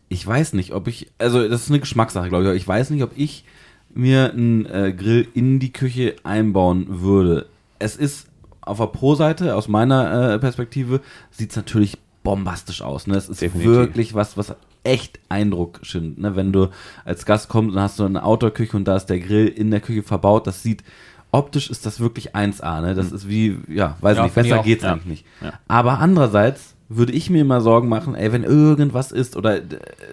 [0.08, 2.91] ich weiß nicht, ob ich, also das ist eine Geschmackssache, glaube ich, aber ich weiß
[2.91, 3.43] nicht, ob ich
[3.91, 7.47] mir einen äh, Grill in die Küche einbauen würde.
[7.80, 8.28] Es ist
[8.62, 13.08] auf der Pro-Seite, aus meiner äh, Perspektive, sieht es natürlich bombastisch aus.
[13.08, 13.16] Ne?
[13.16, 13.72] Es ist Definitiv.
[13.72, 16.20] wirklich was, was echt Eindruck schindet.
[16.20, 16.36] Ne?
[16.36, 16.70] Wenn du
[17.06, 19.80] als Gast kommst und hast so eine Outdoor-Küche und da ist der Grill in der
[19.82, 20.84] Küche verbaut, das sieht,
[21.32, 22.82] optisch ist das wirklich 1A.
[22.82, 22.96] Ne?
[22.96, 24.64] Das ist wie, ja, weiß Ja, nicht, besser auch.
[24.66, 24.94] geht's Ja.
[24.94, 25.26] eigentlich nicht.
[25.42, 25.54] Ja.
[25.68, 29.60] Aber andererseits würde ich mir immer Sorgen machen, ey, wenn irgendwas ist oder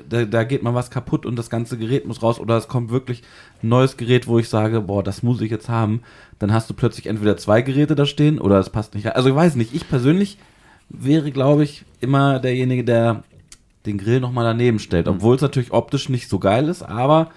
[0.08, 2.90] da, da geht mal was kaputt und das ganze Gerät muss raus oder es kommt
[2.90, 3.22] wirklich
[3.62, 6.00] ein neues Gerät, wo ich sage, boah, das muss ich jetzt haben,
[6.38, 9.14] dann hast du plötzlich entweder zwei Geräte da stehen oder es passt nicht.
[9.14, 10.38] Also ich weiß nicht, ich persönlich
[10.90, 13.22] wäre, glaube ich, immer derjenige, der
[13.86, 17.30] den Grill nochmal daneben stellt, obwohl es natürlich optisch nicht so geil ist, aber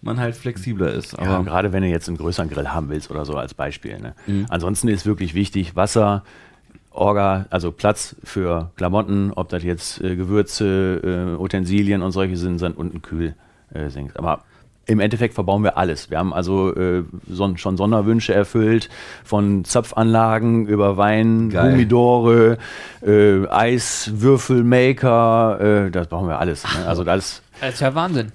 [0.00, 1.16] man halt flexibler ist.
[1.18, 3.98] Ja, gerade wenn du jetzt einen größeren Grill haben willst oder so als Beispiel.
[3.98, 4.14] Ne?
[4.28, 4.46] Mhm.
[4.48, 6.22] Ansonsten ist wirklich wichtig, Wasser,
[6.92, 12.58] Orga, also Platz für Klamotten, ob das jetzt äh, Gewürze, äh, Utensilien und solche sind,
[12.58, 13.34] sind unten kühl
[13.74, 13.88] äh.
[14.14, 14.44] Aber
[14.88, 16.10] im Endeffekt verbauen wir alles.
[16.10, 18.88] Wir haben also äh, son schon Sonderwünsche erfüllt,
[19.22, 21.72] von Zapfanlagen über Wein, Geil.
[21.72, 22.58] Humidore,
[23.06, 23.46] äh,
[24.38, 26.64] Eiswürfelmaker, äh, das brauchen wir alles.
[26.64, 26.86] Ne?
[26.86, 28.32] Also alles Das ist ja Wahnsinn.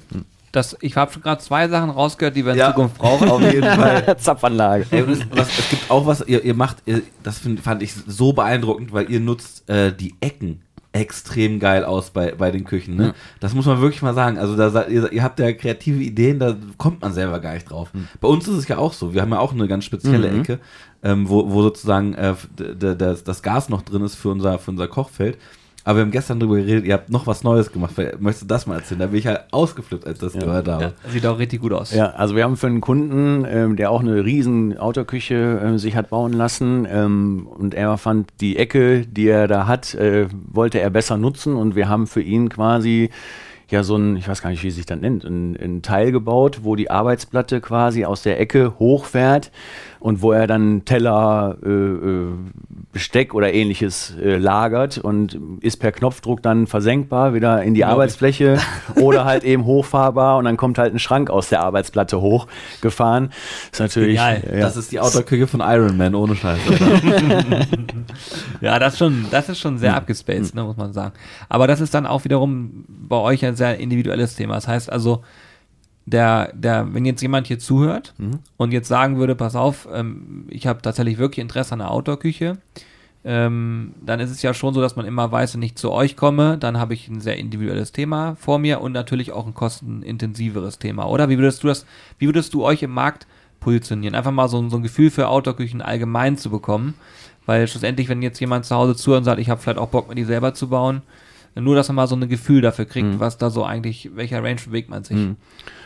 [0.52, 2.68] Das, ich habe gerade zwei Sachen rausgehört, die wir in Ja.
[2.68, 3.28] Zukunft brauchen.
[3.30, 4.16] auf jeden Fall.
[4.20, 4.86] Zapfanlage.
[4.92, 7.92] Ey, es, was, es gibt auch was, ihr, ihr macht, ihr, das find, fand ich
[8.06, 10.62] so beeindruckend, weil ihr nutzt äh, die Ecken
[10.94, 12.96] extrem geil aus bei, bei den Küchen.
[12.96, 13.14] Ne?
[13.40, 14.38] Das muss man wirklich mal sagen.
[14.38, 17.92] Also da ihr, ihr habt ja kreative Ideen, da kommt man selber gar nicht drauf.
[18.22, 19.14] Bei uns ist es ja auch so.
[19.14, 20.60] Wir haben ja auch eine ganz spezielle Ecke,
[21.02, 24.88] ähm, wo, wo sozusagen äh, das, das Gas noch drin ist für unser, für unser
[24.88, 25.38] Kochfeld.
[25.84, 27.94] Aber wir haben gestern drüber geredet, ihr habt noch was Neues gemacht.
[28.20, 29.02] Möchtest du das mal erzählen?
[29.02, 30.84] Da bin ich halt ausgeflippt, als ich das gehört habe.
[30.84, 31.94] Ja, sieht auch richtig gut aus.
[31.94, 35.96] Ja, also wir haben für einen Kunden, ähm, der auch eine riesen Outdoor-Küche ähm, sich
[35.96, 40.80] hat bauen lassen ähm, und er fand die Ecke, die er da hat, äh, wollte
[40.80, 43.10] er besser nutzen und wir haben für ihn quasi
[43.70, 46.60] ja so ein, ich weiß gar nicht, wie sich das nennt, ein, ein Teil gebaut,
[46.64, 49.52] wo die Arbeitsplatte quasi aus der Ecke hochfährt
[50.04, 52.28] und wo er dann Teller, äh, äh,
[52.92, 57.86] Besteck oder ähnliches äh, lagert und ist per Knopfdruck dann versenkbar wieder in die ich.
[57.86, 58.58] Arbeitsfläche
[58.96, 63.32] oder halt eben hochfahrbar und dann kommt halt ein Schrank aus der Arbeitsplatte hochgefahren.
[63.72, 64.44] Ist natürlich Genial.
[64.54, 66.60] ja, Das ist die Outdoor-Küche von Iron Man, ohne Scheiß.
[68.62, 69.98] Ja, das schon, das ist schon sehr Hm.
[69.98, 71.14] abgespaced, ne, muss man sagen.
[71.50, 74.56] Aber das ist dann auch wiederum bei euch ein sehr individuelles Thema.
[74.56, 75.24] Das heißt also,
[76.06, 78.40] der, der, wenn jetzt jemand hier zuhört Mhm.
[78.58, 82.58] und jetzt sagen würde, pass auf, ähm, ich habe tatsächlich wirklich Interesse an einer Outdoor-Küche,
[83.26, 86.18] ähm, dann ist es ja schon so, dass man immer weiß, wenn ich zu euch
[86.18, 90.78] komme, dann habe ich ein sehr individuelles Thema vor mir und natürlich auch ein kostenintensiveres
[90.80, 91.30] Thema, oder?
[91.30, 91.86] Wie würdest du das,
[92.20, 93.26] wie würdest du euch im Markt
[93.62, 94.14] positionieren?
[94.16, 96.96] Einfach mal so, ein- so ein Gefühl für Outdoor-Küchen allgemein zu bekommen,
[97.46, 100.10] weil schlussendlich, wenn jetzt jemand zu Hause zuhört und sagt, ich habe vielleicht auch Bock,
[100.10, 101.02] mir die selber zu bauen,
[101.56, 103.20] nur, dass man mal so ein Gefühl dafür kriegt, Mhm.
[103.20, 105.18] was da so eigentlich, welcher Range bewegt man sich.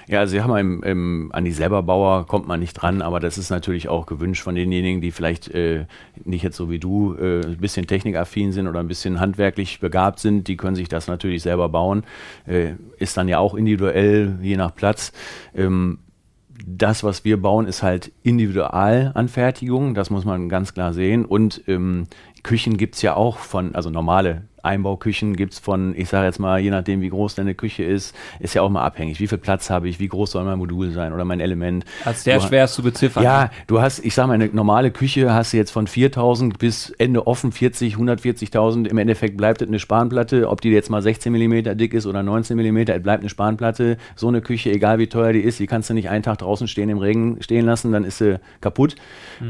[0.07, 3.37] Ja, also Sie haben im, im, an die Selberbauer kommt man nicht dran, aber das
[3.37, 5.85] ist natürlich auch gewünscht von denjenigen, die vielleicht äh,
[6.23, 10.19] nicht jetzt so wie du äh, ein bisschen technikaffin sind oder ein bisschen handwerklich begabt
[10.19, 12.03] sind, die können sich das natürlich selber bauen.
[12.45, 15.11] Äh, ist dann ja auch individuell, je nach Platz.
[15.53, 15.99] Ähm,
[16.65, 21.25] das, was wir bauen, ist halt Individualanfertigung, das muss man ganz klar sehen.
[21.25, 22.07] Und ähm,
[22.43, 26.69] Küchen gibt's ja auch von, also normale Einbauküchen gibt's von, ich sage jetzt mal, je
[26.69, 29.19] nachdem, wie groß deine Küche ist, ist ja auch mal abhängig.
[29.19, 31.85] Wie viel Platz habe ich, wie groß soll mein Modul sein oder mein Element.
[32.05, 33.23] Als sehr Du- schwer ist zu beziffern.
[33.23, 36.89] ja, du hast, ich sag mal, eine normale Küche hast du jetzt von 4000 bis
[36.91, 38.85] Ende offen 40, 140.000.
[38.87, 42.21] Im Endeffekt bleibt es eine Spanplatte, ob die jetzt mal 16 mm dick ist oder
[42.23, 43.97] 19 mm, es bleibt eine Spanplatte.
[44.15, 46.67] So eine Küche, egal wie teuer die ist, die kannst du nicht einen Tag draußen
[46.67, 48.95] stehen im Regen stehen lassen, dann ist sie kaputt.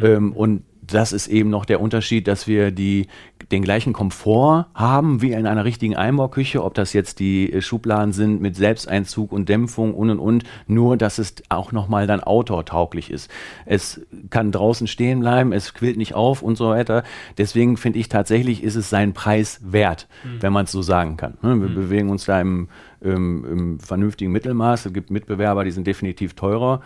[0.03, 3.07] Ähm, und das ist eben noch der Unterschied, dass wir die,
[3.51, 8.11] den gleichen Komfort haben wie in einer richtigen Einbauküche, ob das jetzt die äh, Schubladen
[8.11, 13.11] sind mit Selbsteinzug und Dämpfung und und und, nur dass es auch nochmal dann outdoor-tauglich
[13.11, 13.31] ist.
[13.65, 17.03] Es kann draußen stehen bleiben, es quillt nicht auf und so weiter.
[17.37, 20.07] Deswegen finde ich tatsächlich, ist es seinen Preis wert,
[20.41, 21.37] wenn man es so sagen kann.
[21.41, 22.69] Ne, Wir bewegen uns da im,
[23.01, 24.87] im, im vernünftigen Mittelmaß.
[24.87, 26.81] Es gibt Mitbewerber, die sind definitiv teurer.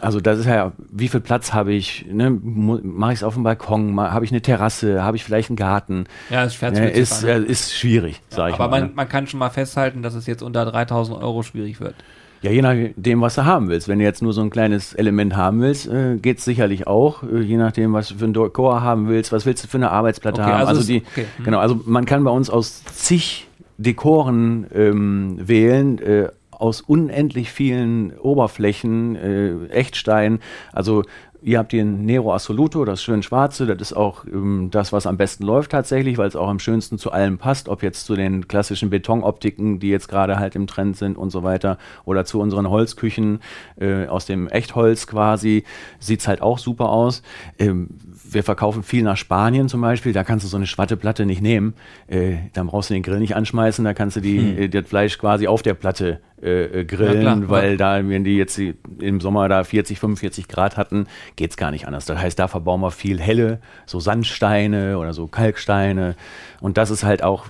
[0.00, 2.06] Also das ist ja, wie viel Platz habe ich?
[2.10, 2.30] Ne?
[2.30, 3.98] Mache ich es auf dem Balkon?
[3.98, 5.02] Habe ich eine Terrasse?
[5.02, 6.04] Habe ich vielleicht einen Garten?
[6.30, 8.80] Ja, ist schwer zu Ne, ist, äh, ist schwierig, sage ich Aber mal.
[8.80, 8.94] man, ne?
[8.96, 11.94] man kann schon mal festhalten, dass es jetzt unter 3000 Euro schwierig wird.
[12.42, 13.86] Ja, je nachdem, was du haben willst.
[13.88, 17.22] Wenn du jetzt nur so ein kleines Element haben willst, äh, geht es sicherlich auch.
[17.22, 19.90] Äh, je nachdem, was du für ein Dekor haben willst, was willst du für eine
[19.90, 20.60] Arbeitsplatte Okay, haben.
[20.66, 21.44] also Also, die, okay, hm.
[21.44, 25.98] genau, also man kann bei uns aus zig Dekoren ähm, wählen.
[25.98, 26.28] Äh,
[26.60, 30.40] aus unendlich vielen Oberflächen, äh, Echtstein,
[30.72, 31.02] also
[31.42, 35.16] ihr habt den Nero Assoluto, das schön schwarze, das ist auch ähm, das, was am
[35.16, 38.48] besten läuft tatsächlich, weil es auch am schönsten zu allem passt, ob jetzt zu den
[38.48, 42.68] klassischen Betonoptiken, die jetzt gerade halt im Trend sind und so weiter, oder zu unseren
[42.68, 43.40] Holzküchen
[43.80, 45.64] äh, aus dem Echtholz quasi,
[45.98, 47.22] sieht es halt auch super aus.
[47.58, 47.88] Ähm,
[48.32, 51.74] wir verkaufen viel nach Spanien zum Beispiel, da kannst du so eine Schwatteplatte nicht nehmen,
[52.06, 54.58] äh, dann brauchst du den Grill nicht anschmeißen, da kannst du die, hm.
[54.58, 58.24] äh, das Fleisch quasi auf der Platte äh, äh, grillen, ja, klar, weil da, wenn
[58.24, 62.06] die jetzt im Sommer da 40, 45 Grad hatten, geht es gar nicht anders.
[62.06, 66.16] Das heißt, da verbauen wir viel helle, so Sandsteine oder so Kalksteine.
[66.60, 67.46] Und das ist halt auch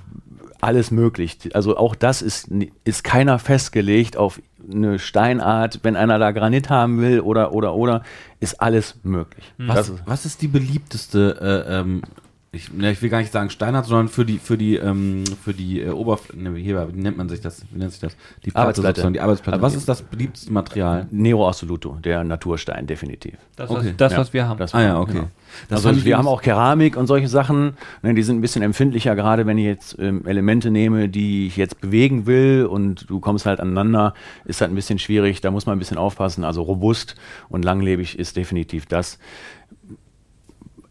[0.62, 1.38] alles möglich.
[1.55, 2.49] Also auch das ist,
[2.85, 8.03] ist keiner festgelegt auf eine Steinart, wenn einer da Granit haben will oder oder oder,
[8.40, 9.53] ist alles möglich.
[9.59, 12.03] Was, ist, was ist die beliebteste äh, ähm,
[12.52, 15.54] ich, ne, ich will gar nicht sagen Steinhardt, sondern für die, für die, ähm, für
[15.54, 17.64] die äh, Oberfläche, ne, hier, wie nennt man sich das?
[17.70, 18.16] Wie nennt sich das?
[18.44, 19.12] Die Platte Arbeitsplatte.
[19.12, 19.62] die Arbeitsplatte.
[19.62, 21.06] Was ist das beliebteste Material?
[21.12, 23.34] Nero Assoluto, der Naturstein, definitiv.
[23.54, 23.90] Das, okay.
[23.90, 24.58] was, das, ja, was wir haben.
[24.58, 25.12] Das, ah ja, okay.
[25.12, 25.28] Genau.
[25.70, 29.46] also wir haben auch Keramik und solche Sachen, ne, die sind ein bisschen empfindlicher, gerade
[29.46, 33.60] wenn ich jetzt ähm, Elemente nehme, die ich jetzt bewegen will und du kommst halt
[33.60, 34.12] aneinander,
[34.44, 36.42] ist halt ein bisschen schwierig, da muss man ein bisschen aufpassen.
[36.42, 37.14] Also robust
[37.48, 39.20] und langlebig ist definitiv das.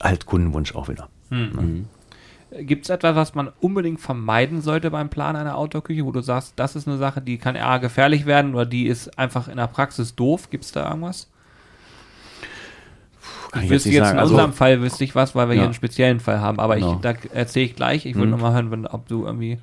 [0.02, 1.10] Halt Kundenwunsch auch wieder.
[1.30, 1.86] Mhm.
[2.62, 6.54] Gibt es etwas, was man unbedingt vermeiden sollte beim Plan einer Outdoor-Küche, wo du sagst,
[6.56, 9.68] das ist eine Sache, die kann eher gefährlich werden oder die ist einfach in der
[9.68, 10.50] Praxis doof?
[10.50, 11.30] Gibt es da irgendwas?
[13.52, 15.62] Kann ich, wüsste jetzt, jetzt in also, unserem Fall wüsste ich was, weil wir ja.
[15.62, 16.96] hier einen speziellen Fall haben, aber genau.
[16.96, 18.06] ich, da erzähle ich gleich.
[18.06, 18.32] Ich würde mhm.
[18.32, 19.58] nochmal hören, wenn, ob du irgendwie.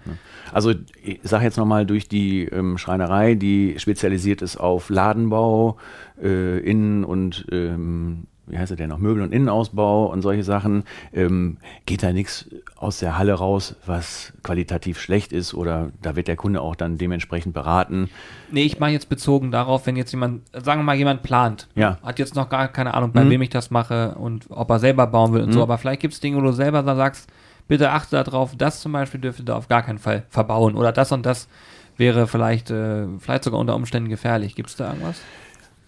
[0.52, 5.76] Also ich sage jetzt nochmal durch die ähm, Schreinerei, die spezialisiert ist auf Ladenbau,
[6.20, 10.84] äh, Innen- und ähm, wie heißt er denn noch, Möbel- und Innenausbau und solche Sachen,
[11.12, 16.28] ähm, geht da nichts aus der Halle raus, was qualitativ schlecht ist oder da wird
[16.28, 18.08] der Kunde auch dann dementsprechend beraten.
[18.50, 21.98] Nee, ich meine jetzt bezogen darauf, wenn jetzt jemand, sagen wir mal, jemand plant, ja.
[22.02, 23.30] hat jetzt noch gar keine Ahnung, bei mhm.
[23.30, 25.54] wem ich das mache und ob er selber bauen will und mhm.
[25.54, 27.28] so, aber vielleicht gibt es Dinge, wo du selber da sagst,
[27.68, 31.10] bitte achte darauf, das zum Beispiel dürfte da auf gar keinen Fall verbauen oder das
[31.12, 31.48] und das
[31.96, 34.54] wäre vielleicht, äh, vielleicht sogar unter Umständen gefährlich.
[34.54, 35.20] Gibt es da irgendwas?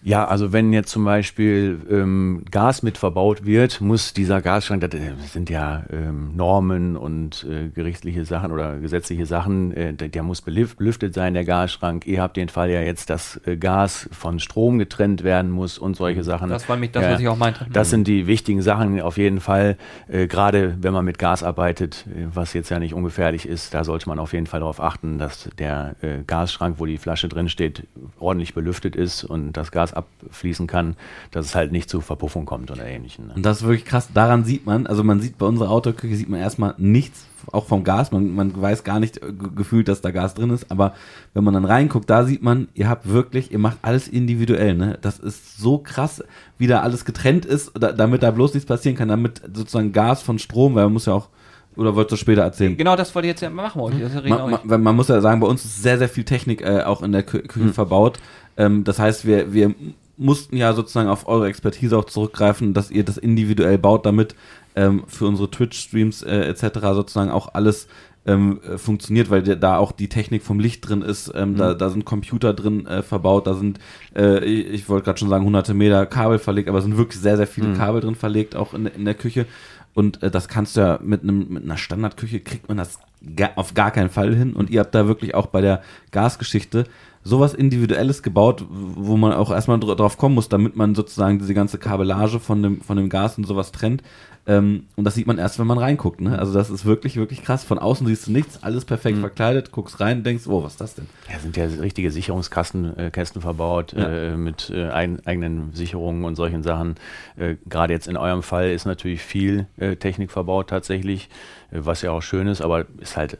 [0.01, 5.33] Ja, also wenn jetzt zum Beispiel ähm, Gas mit verbaut wird, muss dieser Gasschrank, das
[5.33, 10.41] sind ja ähm, Normen und äh, gerichtliche Sachen oder gesetzliche Sachen, äh, der, der, muss
[10.41, 12.07] belüftet sein, der Gasschrank.
[12.07, 15.97] Ihr habt den Fall ja jetzt, dass äh, Gas von Strom getrennt werden muss und
[15.97, 16.49] solche Sachen.
[16.49, 17.67] Das war mich das, was ich auch meinte.
[17.71, 22.05] Das sind die wichtigen Sachen auf jeden Fall, äh, gerade wenn man mit Gas arbeitet,
[22.07, 25.17] äh, was jetzt ja nicht ungefährlich ist, da sollte man auf jeden Fall darauf achten,
[25.17, 27.85] dass der äh, Gasschrank, wo die Flasche drin steht,
[28.17, 30.95] ordentlich belüftet ist und das Gas Gas abfließen kann,
[31.31, 33.27] dass es halt nicht zu Verpuffung kommt oder ähnlichem.
[33.27, 33.33] Ne?
[33.35, 34.09] Und das ist wirklich krass.
[34.13, 37.83] Daran sieht man, also man sieht bei unserer Autoküche sieht man erstmal nichts, auch vom
[37.83, 38.11] Gas.
[38.11, 40.71] Man, man weiß gar nicht äh, gefühlt, dass da Gas drin ist.
[40.71, 40.93] Aber
[41.33, 44.75] wenn man dann reinguckt, da sieht man, ihr habt wirklich, ihr macht alles individuell.
[44.75, 44.97] Ne?
[45.01, 46.23] Das ist so krass,
[46.57, 50.39] wie da alles getrennt ist, damit da bloß nichts passieren kann, damit sozusagen Gas von
[50.39, 51.29] Strom, weil man muss ja auch
[51.75, 52.75] oder wolltest du später erzählen?
[52.75, 53.79] Genau, das wollte ich jetzt ja machen.
[53.79, 53.99] Wollte.
[53.99, 56.81] Das man, man, man, muss ja sagen, bei uns ist sehr, sehr viel Technik äh,
[56.81, 57.73] auch in der Küche mhm.
[57.73, 58.19] verbaut.
[58.59, 59.73] Ähm, das heißt, wir, wir
[60.17, 64.35] mussten ja sozusagen auf eure Expertise auch zurückgreifen, dass ihr das individuell baut, damit
[64.75, 66.79] ähm, für unsere Twitch-Streams äh, etc.
[66.93, 67.87] sozusagen auch alles
[68.25, 71.55] ähm, äh, funktioniert, weil da auch die Technik vom Licht drin ist, ähm, mhm.
[71.55, 73.79] da, da sind Computer drin äh, verbaut, da sind,
[74.13, 77.21] äh, ich, ich wollte gerade schon sagen, hunderte Meter Kabel verlegt, aber es sind wirklich
[77.21, 77.75] sehr, sehr viele mhm.
[77.75, 79.45] Kabel drin verlegt, auch in, in der Küche.
[79.93, 82.99] Und äh, das kannst du ja mit, einem, mit einer Standardküche, kriegt man das
[83.35, 84.53] gar, auf gar keinen Fall hin.
[84.53, 86.85] Und ihr habt da wirklich auch bei der Gasgeschichte
[87.23, 91.77] sowas Individuelles gebaut, wo man auch erstmal drauf kommen muss, damit man sozusagen diese ganze
[91.77, 94.03] Kabellage von dem, von dem Gas und sowas trennt.
[94.47, 96.21] Ähm, und das sieht man erst, wenn man reinguckt.
[96.21, 96.39] Ne?
[96.39, 97.63] Also das ist wirklich, wirklich krass.
[97.63, 99.21] Von außen siehst du nichts, alles perfekt mhm.
[99.21, 101.07] verkleidet, guckst rein, denkst, oh, was ist das denn?
[101.31, 104.07] Ja, sind ja richtige Sicherungskasten, äh, Kästen verbaut ja.
[104.07, 106.95] äh, mit äh, ein, eigenen Sicherungen und solchen Sachen.
[107.37, 111.29] Äh, gerade jetzt in eurem Fall ist natürlich viel äh, Technik verbaut tatsächlich,
[111.71, 113.37] äh, was ja auch schön ist, aber ist halt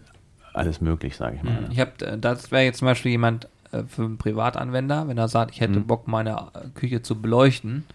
[0.53, 1.53] alles möglich, sage ich mal.
[1.53, 1.61] Mhm.
[1.61, 1.69] Ne?
[1.71, 5.51] Ich habe, das wäre jetzt zum Beispiel jemand, äh, für einen Privatanwender, wenn er sagt,
[5.51, 5.87] ich hätte mhm.
[5.87, 7.85] Bock, meine äh, Küche zu beleuchten,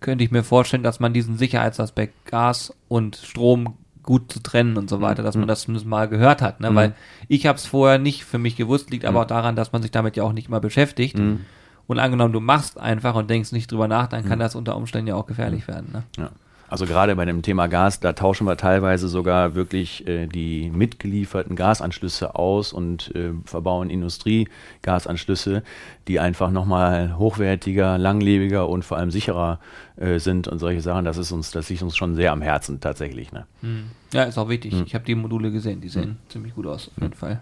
[0.00, 4.88] könnte ich mir vorstellen, dass man diesen Sicherheitsaspekt Gas und Strom gut zu trennen und
[4.88, 5.02] so mhm.
[5.02, 5.48] weiter, dass man mhm.
[5.48, 6.70] das zumindest mal gehört hat, ne?
[6.70, 6.74] Mhm.
[6.74, 6.94] weil
[7.28, 9.90] ich habe es vorher nicht für mich gewusst, liegt aber auch daran, dass man sich
[9.90, 11.18] damit ja auch nicht mal beschäftigt.
[11.18, 11.40] Mhm.
[11.86, 15.08] Und angenommen, du machst einfach und denkst nicht drüber nach, dann kann das unter Umständen
[15.08, 15.90] ja auch gefährlich werden.
[15.92, 16.02] Ne?
[16.16, 16.30] Ja.
[16.70, 21.56] Also gerade bei dem Thema Gas, da tauschen wir teilweise sogar wirklich äh, die mitgelieferten
[21.56, 25.64] Gasanschlüsse aus und äh, verbauen Industriegasanschlüsse,
[26.06, 29.58] die einfach nochmal hochwertiger, langlebiger und vor allem sicherer
[29.96, 31.04] äh, sind und solche Sachen.
[31.04, 33.32] Das ist uns, das liegt uns schon sehr am Herzen tatsächlich.
[33.32, 33.46] Ne?
[33.62, 33.90] Hm.
[34.14, 34.72] Ja, ist auch wichtig.
[34.72, 34.84] Hm.
[34.86, 36.16] Ich habe die Module gesehen, die sehen hm.
[36.28, 37.40] ziemlich gut aus, auf jeden Fall.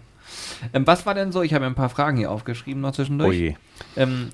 [0.73, 1.43] Ähm, was war denn so?
[1.43, 3.29] Ich habe mir ein paar Fragen hier aufgeschrieben noch zwischendurch.
[3.29, 3.55] Oh je.
[3.95, 4.29] Ähm,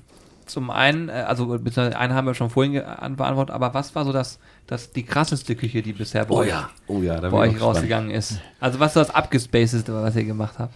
[0.46, 4.38] zum einen, äh, also einen haben wir schon vorhin beantwortet, aber was war so das,
[4.66, 8.10] das die krasseste Küche, die bisher bei Oh euch, ja, oh ja, bei euch rausgegangen
[8.10, 8.40] ist?
[8.60, 10.74] Also was ist das abgespacedeste, was ihr gemacht habt?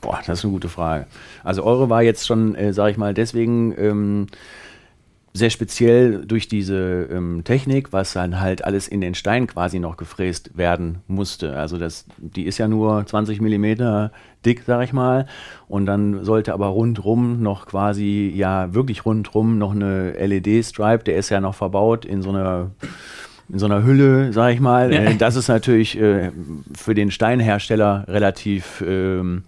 [0.00, 1.06] Boah, das ist eine gute Frage.
[1.44, 4.26] Also eure war jetzt schon, äh, sage ich mal, deswegen ähm,
[5.34, 9.96] sehr speziell durch diese ähm, Technik, was dann halt alles in den Stein quasi noch
[9.96, 11.56] gefräst werden musste.
[11.56, 14.12] Also das, die ist ja nur 20 Millimeter
[14.44, 15.26] dick, sag ich mal.
[15.68, 21.30] Und dann sollte aber rundrum noch quasi, ja wirklich rundrum noch eine LED-Stripe, der ist
[21.30, 22.70] ja noch verbaut in so einer
[23.52, 24.92] in so einer Hülle, sag ich mal.
[24.92, 25.02] Ja.
[25.02, 26.30] Äh, Das ist natürlich äh,
[26.74, 29.44] für den Steinhersteller relativ ähm,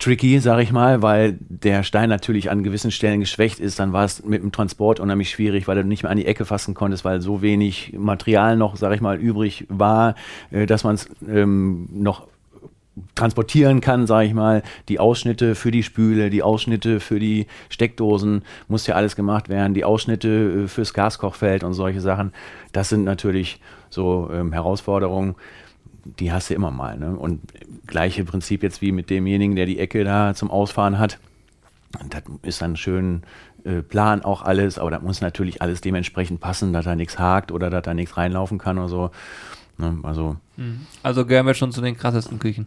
[0.00, 3.78] tricky, sag ich mal, weil der Stein natürlich an gewissen Stellen geschwächt ist.
[3.78, 6.44] Dann war es mit dem Transport unheimlich schwierig, weil du nicht mehr an die Ecke
[6.44, 10.16] fassen konntest, weil so wenig Material noch, sag ich mal, übrig war,
[10.50, 12.26] äh, dass man es ähm, noch
[13.14, 18.42] transportieren kann, sage ich mal, die Ausschnitte für die Spüle, die Ausschnitte für die Steckdosen,
[18.68, 22.32] muss ja alles gemacht werden, die Ausschnitte äh, fürs Gaskochfeld und solche Sachen.
[22.72, 23.60] Das sind natürlich
[23.90, 25.36] so ähm, Herausforderungen,
[26.04, 26.98] die hast du immer mal.
[26.98, 27.16] Ne?
[27.16, 27.40] Und
[27.86, 31.18] gleiche Prinzip jetzt wie mit demjenigen, der die Ecke da zum Ausfahren hat.
[32.00, 33.22] Und das ist dann schön
[33.64, 37.52] äh, Plan auch alles, aber das muss natürlich alles dementsprechend passen, dass da nichts hakt
[37.52, 39.10] oder dass da nichts reinlaufen kann oder so.
[39.78, 39.98] Ne?
[40.02, 40.36] Also
[41.02, 42.66] Also gehören wir schon zu den krassesten Küchen.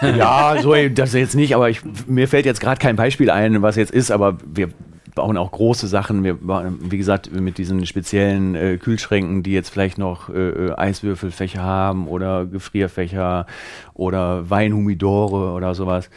[0.00, 3.76] ja, so das jetzt nicht, aber ich, mir fällt jetzt gerade kein Beispiel ein, was
[3.76, 4.70] jetzt ist, aber wir
[5.14, 6.24] bauen auch große Sachen.
[6.24, 10.74] Wir bauen, wie gesagt, mit diesen speziellen äh, Kühlschränken, die jetzt vielleicht noch äh, äh,
[10.74, 13.46] Eiswürfelfächer haben oder Gefrierfächer
[13.94, 16.10] oder Weinhumidore oder sowas.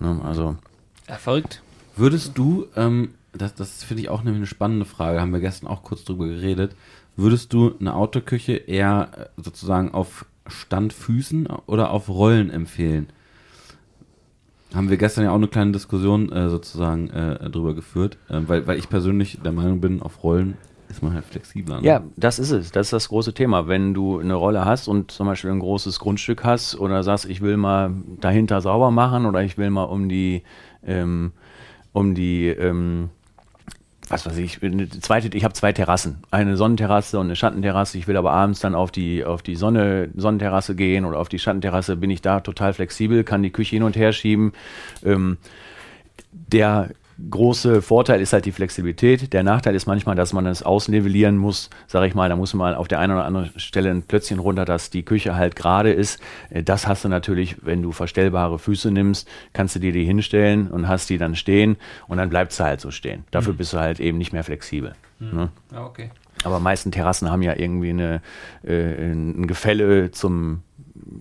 [0.00, 0.56] Ne, also
[1.06, 1.62] verrückt.
[1.96, 5.68] Würdest du, ähm, das, das finde ich auch nämlich eine spannende Frage, haben wir gestern
[5.68, 6.74] auch kurz drüber geredet,
[7.16, 13.08] würdest du eine Autoküche eher äh, sozusagen auf Standfüßen oder auf Rollen empfehlen?
[14.74, 18.66] Haben wir gestern ja auch eine kleine Diskussion äh, sozusagen äh, drüber geführt, äh, weil,
[18.66, 20.56] weil ich persönlich der Meinung bin, auf Rollen
[20.88, 21.80] ist man halt flexibler.
[21.80, 21.86] Ne?
[21.86, 22.70] Ja, das ist es.
[22.70, 23.66] Das ist das große Thema.
[23.66, 27.40] Wenn du eine Rolle hast und zum Beispiel ein großes Grundstück hast oder sagst, ich
[27.40, 30.42] will mal dahinter sauber machen oder ich will mal um die,
[30.84, 31.32] ähm,
[31.92, 33.10] um die, ähm,
[34.14, 34.60] was weiß ich,
[35.00, 36.22] zweite, ich habe zwei Terrassen.
[36.30, 37.98] Eine Sonnenterrasse und eine Schattenterrasse.
[37.98, 41.40] Ich will aber abends dann auf die, auf die Sonne, Sonnenterrasse gehen oder auf die
[41.40, 44.52] Schattenterrasse, bin ich da total flexibel, kann die Küche hin und her schieben.
[45.04, 45.38] Ähm,
[46.30, 46.90] der
[47.30, 49.32] große Vorteil ist halt die Flexibilität.
[49.32, 52.28] Der Nachteil ist manchmal, dass man es ausnivellieren muss, sage ich mal.
[52.28, 55.36] Da muss man auf der einen oder anderen Stelle ein Plötzchen runter, dass die Küche
[55.36, 56.20] halt gerade ist.
[56.50, 60.68] Äh, Das hast du natürlich, wenn du verstellbare Füße nimmst, kannst du dir die hinstellen
[60.68, 61.76] und hast die dann stehen
[62.08, 63.24] und dann bleibt sie halt so stehen.
[63.30, 64.94] Dafür bist du halt eben nicht mehr flexibel.
[65.20, 65.50] Ne?
[65.72, 66.10] Ja, okay.
[66.42, 68.20] Aber meisten Terrassen haben ja irgendwie eine,
[68.64, 70.62] äh, ein Gefälle zum,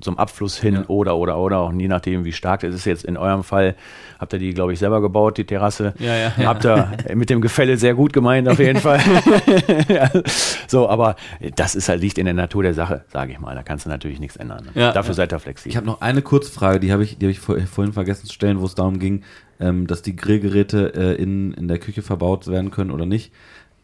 [0.01, 0.83] zum Abfluss hin Ja.
[0.87, 2.85] oder, oder, oder, auch je nachdem, wie stark das ist.
[2.85, 3.75] Jetzt in eurem Fall
[4.19, 5.93] habt ihr die, glaube ich, selber gebaut, die Terrasse.
[5.99, 6.31] Ja, ja.
[6.45, 8.99] Habt ihr mit dem Gefälle sehr gut gemeint, auf jeden Fall.
[10.67, 11.15] So, aber
[11.55, 13.53] das ist halt, liegt in der Natur der Sache, sage ich mal.
[13.55, 14.69] Da kannst du natürlich nichts ändern.
[14.73, 15.75] Dafür seid ihr Ich flexibel.
[15.75, 18.59] habe noch eine Kurzfrage, die habe ich, die hab ich vor, vorhin vergessen zu stellen,
[18.59, 19.23] wo es darum ging,
[19.59, 23.31] ähm, dass die Grillgeräte äh, in, in der Küche verbaut werden können oder nicht.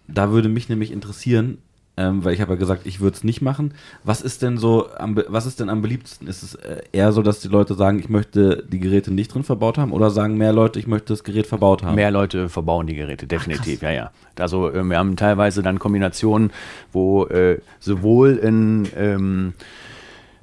[0.07, 1.59] Da würde mich nämlich interessieren,
[1.99, 3.73] ähm, weil ich habe ja gesagt, ich würde es nicht machen.
[4.05, 6.27] Was ist denn so, am, was ist denn am beliebtesten?
[6.27, 9.43] Ist es äh, eher so, dass die Leute sagen, ich möchte die Geräte nicht drin
[9.43, 11.95] verbaut haben oder sagen mehr Leute, ich möchte das Gerät verbaut haben?
[11.95, 14.11] Mehr Leute verbauen die Geräte, definitiv, ja, ja.
[14.39, 16.51] Also wir haben teilweise dann Kombinationen,
[16.93, 19.53] wo äh, sowohl in, ähm,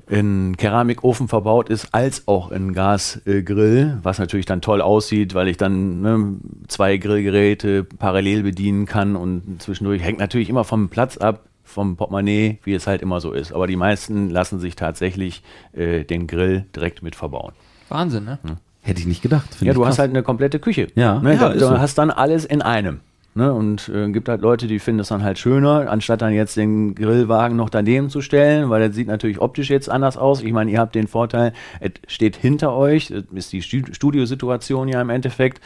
[0.08, 5.56] in Keramikofen verbaut ist, als auch in Gasgrill, was natürlich dann toll aussieht, weil ich
[5.56, 6.36] dann ne,
[6.68, 12.58] zwei Grillgeräte parallel bedienen kann und zwischendurch hängt natürlich immer vom Platz ab, vom Portemonnaie,
[12.62, 13.52] wie es halt immer so ist.
[13.52, 15.42] Aber die meisten lassen sich tatsächlich
[15.72, 17.52] äh, den Grill direkt mit verbauen.
[17.88, 18.38] Wahnsinn, ne?
[18.82, 19.48] Hätte ich nicht gedacht.
[19.52, 19.98] finde Ja, ich du hast krass.
[19.98, 20.86] halt eine komplette Küche.
[20.94, 21.18] Ja.
[21.18, 21.34] ne?
[21.34, 21.78] Ja, du so.
[21.80, 23.00] hast dann alles in einem.
[23.36, 23.52] Ne?
[23.52, 26.94] Und äh, gibt halt Leute, die finden es dann halt schöner, anstatt dann jetzt den
[26.94, 30.42] Grillwagen noch daneben zu stellen, weil das sieht natürlich optisch jetzt anders aus.
[30.42, 34.88] Ich meine, ihr habt den Vorteil, es steht hinter euch, das ist die Stu- Studiosituation
[34.88, 35.60] ja im Endeffekt,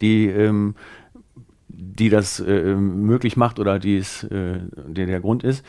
[0.00, 0.76] die ähm,
[1.68, 5.64] die das äh, möglich macht oder die es, äh, der der Grund ist.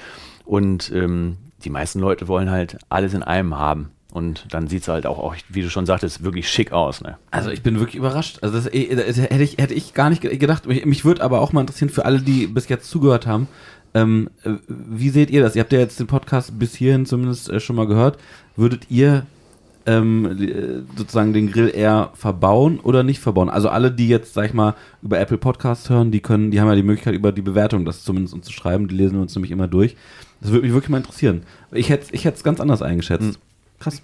[0.46, 3.90] Und ähm, die meisten Leute wollen halt alles in einem haben.
[4.18, 7.02] Und dann sieht es halt auch, auch, wie du schon sagtest, wirklich schick aus.
[7.02, 7.18] Ne?
[7.30, 8.40] Also ich bin wirklich überrascht.
[8.42, 10.66] Also das, äh, das hätte ich hätte ich gar nicht ge- gedacht.
[10.66, 13.48] Mich, mich würde aber auch mal interessieren für alle, die bis jetzt zugehört haben.
[13.94, 15.56] Ähm, äh, wie seht ihr das?
[15.56, 18.18] Ihr habt ja jetzt den Podcast bis hierhin zumindest äh, schon mal gehört.
[18.56, 19.26] Würdet ihr
[19.86, 23.50] ähm, äh, sozusagen den Grill eher verbauen oder nicht verbauen?
[23.50, 26.68] Also alle, die jetzt, sag ich mal, über Apple Podcasts hören, die können, die haben
[26.68, 28.88] ja die Möglichkeit, über die Bewertung das zumindest uns zu schreiben.
[28.88, 29.96] Die lesen wir uns nämlich immer durch.
[30.42, 31.44] Das würde mich wirklich mal interessieren.
[31.72, 33.40] Ich hätte ich hätte es ganz anders eingeschätzt.
[33.80, 34.02] Krass.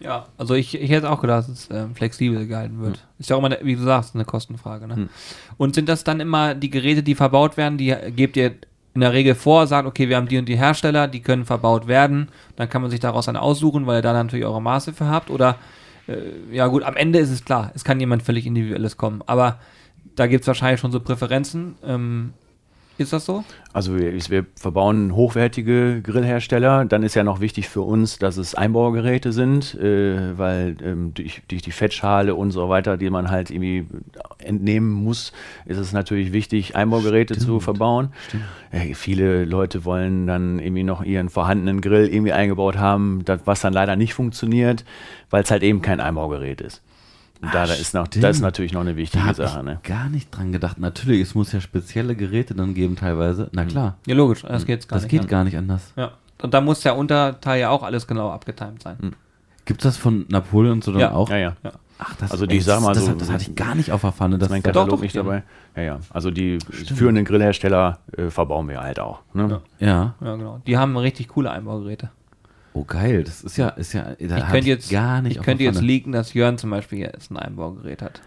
[0.00, 3.04] Ja, also ich, ich hätte auch gedacht, dass es ähm, flexibel gehalten wird.
[3.18, 4.86] Ist ja auch immer, wie du sagst, eine Kostenfrage.
[4.86, 4.96] Ne?
[4.96, 5.08] Hm.
[5.56, 8.54] Und sind das dann immer die Geräte, die verbaut werden, die gebt ihr
[8.94, 11.86] in der Regel vor, sagt, okay, wir haben die und die Hersteller, die können verbaut
[11.88, 15.06] werden, dann kann man sich daraus dann aussuchen, weil ihr da natürlich eure Maße für
[15.06, 15.30] habt.
[15.30, 15.56] Oder,
[16.06, 16.16] äh,
[16.52, 19.22] ja gut, am Ende ist es klar, es kann jemand völlig Individuelles kommen.
[19.26, 19.58] Aber
[20.14, 21.74] da gibt es wahrscheinlich schon so Präferenzen.
[21.84, 22.32] Ähm,
[22.98, 23.44] ist das so?
[23.72, 26.84] Also wir, wir verbauen hochwertige Grillhersteller.
[26.84, 31.42] Dann ist ja noch wichtig für uns, dass es Einbaugeräte sind, äh, weil ähm, durch,
[31.48, 33.86] durch die Fettschale und so weiter, die man halt irgendwie
[34.38, 35.32] entnehmen muss,
[35.64, 38.10] ist es natürlich wichtig, Einbaugeräte zu verbauen.
[38.70, 43.60] Äh, viele Leute wollen dann irgendwie noch ihren vorhandenen Grill irgendwie eingebaut haben, das, was
[43.60, 44.84] dann leider nicht funktioniert,
[45.30, 46.82] weil es halt eben kein Einbaugerät ist.
[47.40, 48.24] Und da, da, ist noch, stimmt.
[48.24, 49.58] das ist natürlich noch eine Da wichtige habe Sache.
[49.60, 49.80] ich Ne?
[49.84, 50.78] gar nicht dran gedacht.
[50.78, 53.48] Natürlich, es muss ja spezielle Geräte dann geben teilweise.
[53.52, 55.10] Na klar, Ja, logisch, das geht gar das nicht.
[55.10, 55.26] geht an.
[55.28, 55.92] gar nicht anders.
[55.96, 56.12] Ja.
[56.42, 59.14] Und da muss der Unterteil ja auch alles genau abgetimt sein.
[59.64, 61.12] Gibt es das von Napoleon so dann Ja.
[61.12, 61.28] auch?
[61.30, 61.56] Ja, ja.
[61.62, 61.72] Ja.
[62.00, 63.90] Ach, das, Also die, ich sag mal das, so- das, das hatte ich gar nicht
[63.90, 64.38] auf der Pfanne.
[64.38, 65.22] Das mein ist Doch, Katalog doch, nicht ja.
[65.24, 65.42] dabei.
[65.74, 66.00] Ja, ja.
[66.10, 66.58] Also die
[66.94, 69.20] führenden Grillhersteller äh, verbauen wir halt auch.
[69.34, 69.60] Ne?
[69.80, 70.14] ja.
[70.20, 70.60] Ja, genau.
[70.66, 72.10] Die haben richtig coole Einbaugeräte.
[72.78, 75.64] Oh geil, das ist ja, ist ja, da Ich könnte jetzt, gar nicht ich könnte
[75.64, 78.22] jetzt leaken, dass Jörn zum Beispiel jetzt ein Einbaugerät hat.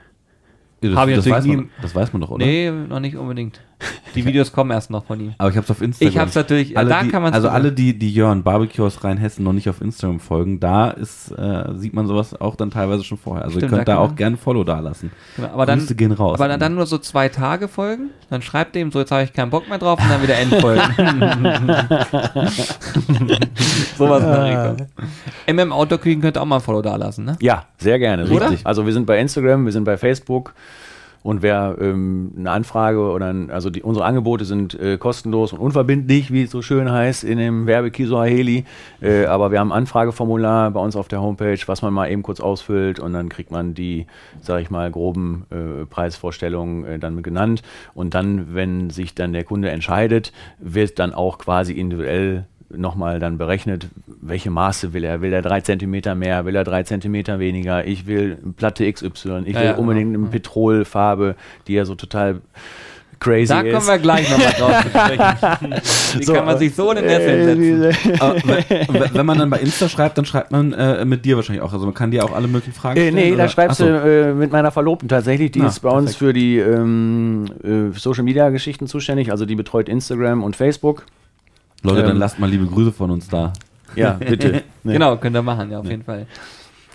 [0.83, 2.45] Ja, das, das, weiß man, das weiß man doch, oder?
[2.45, 3.61] Nee, noch nicht unbedingt.
[4.15, 5.33] Die Videos kommen erst noch von ihm.
[5.37, 6.11] Aber ich habe es auf Instagram.
[6.13, 9.03] Ich hab's natürlich- alle, da die, kann man's Also alle, die, die Jörn Barbecue aus
[9.03, 13.03] Rheinhessen noch nicht auf Instagram folgen, da ist, äh, sieht man sowas auch dann teilweise
[13.03, 13.45] schon vorher.
[13.45, 15.11] Also Stimmt, ihr könnt da da auch man- gerne Follow da lassen.
[15.37, 16.39] Genau, aber dann, Grüße gehen raus.
[16.39, 19.33] aber dann, dann nur so zwei Tage folgen, dann schreibt dem, so jetzt habe ich
[19.33, 20.81] keinen Bock mehr drauf und dann wieder entfolgen.
[23.97, 24.87] Sowas in der Richtung.
[25.47, 27.37] MM Outdoor-Küchen könnt ihr auch mal ein Follow da lassen, ne?
[27.41, 28.25] Ja, sehr gerne.
[28.29, 28.49] Oder?
[28.49, 28.65] Richtig.
[28.65, 30.53] Also wir sind bei Instagram, wir sind bei Facebook.
[31.23, 35.59] Und wer ähm, eine Anfrage oder ein, also die, unsere Angebote sind äh, kostenlos und
[35.59, 38.65] unverbindlich, wie es so schön heißt in dem Werbekisuaheli.
[39.01, 42.23] Äh, aber wir haben ein Anfrageformular bei uns auf der Homepage, was man mal eben
[42.23, 44.07] kurz ausfüllt und dann kriegt man die,
[44.41, 47.61] sage ich mal, groben äh, Preisvorstellungen äh, dann genannt.
[47.93, 52.45] Und dann, wenn sich dann der Kunde entscheidet, wird dann auch quasi individuell
[52.75, 53.87] nochmal dann berechnet,
[54.21, 55.21] welche Maße will er.
[55.21, 59.53] Will er drei Zentimeter mehr, will er drei Zentimeter weniger, ich will Platte XY, ich
[59.53, 60.25] Ja, will ja, unbedingt genau.
[60.25, 61.35] eine Petrolfarbe,
[61.67, 62.41] die ja so total
[63.19, 63.73] crazy Da ist.
[63.75, 65.71] kommen wir gleich nochmal drauf zu sprechen.
[66.19, 68.11] Wie So, kann man sich so in den äh, Sessel setzen?
[68.89, 71.71] wenn, wenn- man dann bei Insta schreibt, dann schreibt man äh, mit dir wahrscheinlich auch.
[71.71, 73.29] Also man kann dir auch alle möglichen Fragen Äh, stellen.
[73.31, 73.85] nee, da schreibst so.
[73.85, 75.51] du äh, mit meiner Verlobten tatsächlich.
[75.51, 76.17] Die Na, ist bei uns perfekt.
[76.17, 79.29] für die ähm, äh, Social Media Geschichten zuständig.
[79.29, 81.05] Also die betreut Instagram und Facebook.
[81.83, 83.53] Leute, dann ähm, lasst mal liebe Grüße von uns da.
[83.95, 84.63] Ja, bitte.
[84.83, 84.93] Nee.
[84.93, 86.27] Genau, könnt ihr machen, ja, auf jeden Fall.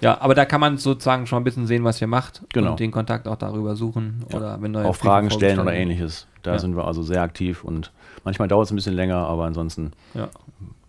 [0.00, 2.72] Ja, aber da kann man sozusagen schon ein bisschen sehen, was ihr macht Genau.
[2.72, 6.26] und den Kontakt auch darüber suchen oder wenn neue Auch Fragen stellen oder ähnliches.
[6.42, 6.58] Da Ja.
[6.58, 7.92] sind wir also sehr aktiv und
[8.24, 9.92] manchmal dauert es ein bisschen länger, aber ansonsten.
[10.14, 10.28] Ja,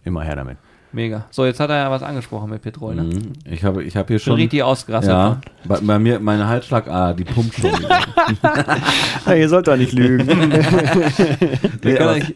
[0.04, 0.58] immer her damit.
[0.92, 1.26] Mega.
[1.32, 3.04] So, jetzt hat er ja was angesprochen mit Petrol, ne?
[3.04, 3.34] Mhm.
[3.46, 4.40] Ich habe ich hab hier Schon schon.
[4.42, 5.12] richtig ausgerastet.
[5.12, 5.70] ja, von.
[5.70, 7.72] bei, bei mir, meine Halsschlagader, die pumpt schon.
[9.26, 10.26] Ja, ihr sollt doch nicht lügen.
[11.84, 12.34] Nee, aber- euch-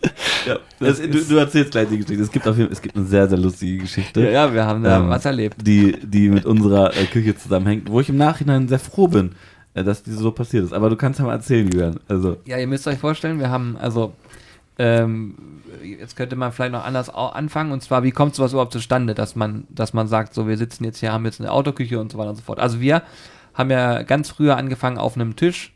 [0.47, 2.23] ja, das, du, du erzählst gleich die Geschichte.
[2.23, 4.21] Es gibt, auf jeden, es gibt eine sehr, sehr lustige Geschichte.
[4.21, 5.55] Ja, ja, wir haben da Ähm, was erlebt.
[5.65, 9.31] die, die mit unserer äh, Küche zusammenhängt, wo ich im Nachhinein sehr froh bin,
[9.73, 10.73] äh, dass diese so passiert ist.
[10.73, 11.99] Aber du kannst ja mal erzählen, Julian.
[12.07, 14.13] Also, Ja, ihr müsst euch vorstellen, wir haben, also,
[14.77, 15.35] ähm,
[15.83, 19.35] jetzt könnte man vielleicht noch anders anfangen, und zwar, wie kommt sowas überhaupt zustande, dass
[19.35, 22.17] man, dass man sagt, so, wir sitzen jetzt hier, haben jetzt eine Autoküche und so
[22.17, 22.59] weiter und so fort.
[22.59, 23.03] Also wir
[23.53, 25.73] haben ja ganz früher angefangen, auf einem Tisch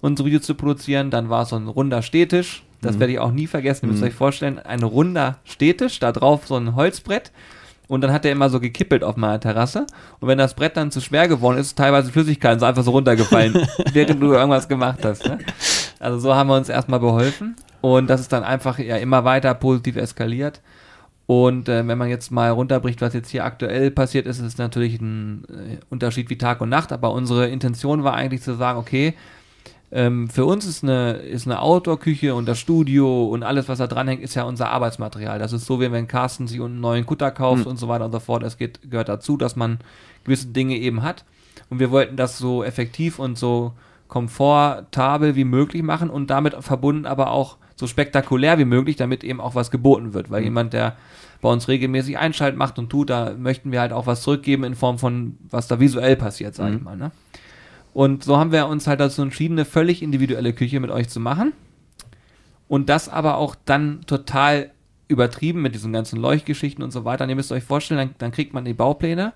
[0.00, 3.32] unsere Videos zu produzieren, dann war es so ein runder Stehtisch, das werde ich auch
[3.32, 7.32] nie vergessen, ihr müsst euch vorstellen, ein runder Stehtisch, da drauf so ein Holzbrett,
[7.88, 9.86] und dann hat er immer so gekippelt auf meiner Terrasse.
[10.20, 12.90] Und wenn das Brett dann zu schwer geworden ist, ist teilweise Flüssigkeit so einfach so
[12.90, 13.54] runtergefallen,
[13.92, 15.26] während du irgendwas gemacht hast.
[15.26, 15.38] Ne?
[15.98, 17.56] Also so haben wir uns erstmal beholfen.
[17.80, 20.60] Und das ist dann einfach ja immer weiter positiv eskaliert.
[21.26, 24.58] Und äh, wenn man jetzt mal runterbricht, was jetzt hier aktuell passiert ist, ist es
[24.58, 26.90] natürlich ein äh, Unterschied wie Tag und Nacht.
[26.90, 29.14] Aber unsere Intention war eigentlich zu sagen, okay,
[29.90, 33.86] ähm, für uns ist eine, ist eine Outdoor-Küche und das Studio und alles, was da
[33.86, 35.38] dranhängt, ist ja unser Arbeitsmaterial.
[35.38, 38.12] Das ist so, wie wenn Carsten sich einen neuen Kutter kauft und so weiter und
[38.12, 38.42] so fort.
[38.42, 39.78] Es geht, gehört dazu, dass man
[40.24, 41.24] gewisse Dinge eben hat.
[41.70, 43.72] Und wir wollten das so effektiv und so
[44.08, 49.40] komfortabel wie möglich machen und damit verbunden aber auch so spektakulär wie möglich, damit eben
[49.40, 50.30] auch was geboten wird.
[50.30, 50.96] Weil jemand, der
[51.40, 54.74] bei uns regelmäßig Einschalt macht und tut, da möchten wir halt auch was zurückgeben in
[54.74, 56.96] Form von, was da visuell passiert, sag ich mal.
[56.96, 57.12] Ne?
[57.94, 61.20] Und so haben wir uns halt dazu entschieden, eine völlig individuelle Küche mit euch zu
[61.20, 61.52] machen.
[62.66, 64.70] Und das aber auch dann total
[65.06, 67.24] übertrieben mit diesen ganzen Leuchtgeschichten und so weiter.
[67.24, 69.32] Und ihr müsst euch vorstellen, dann, dann kriegt man die Baupläne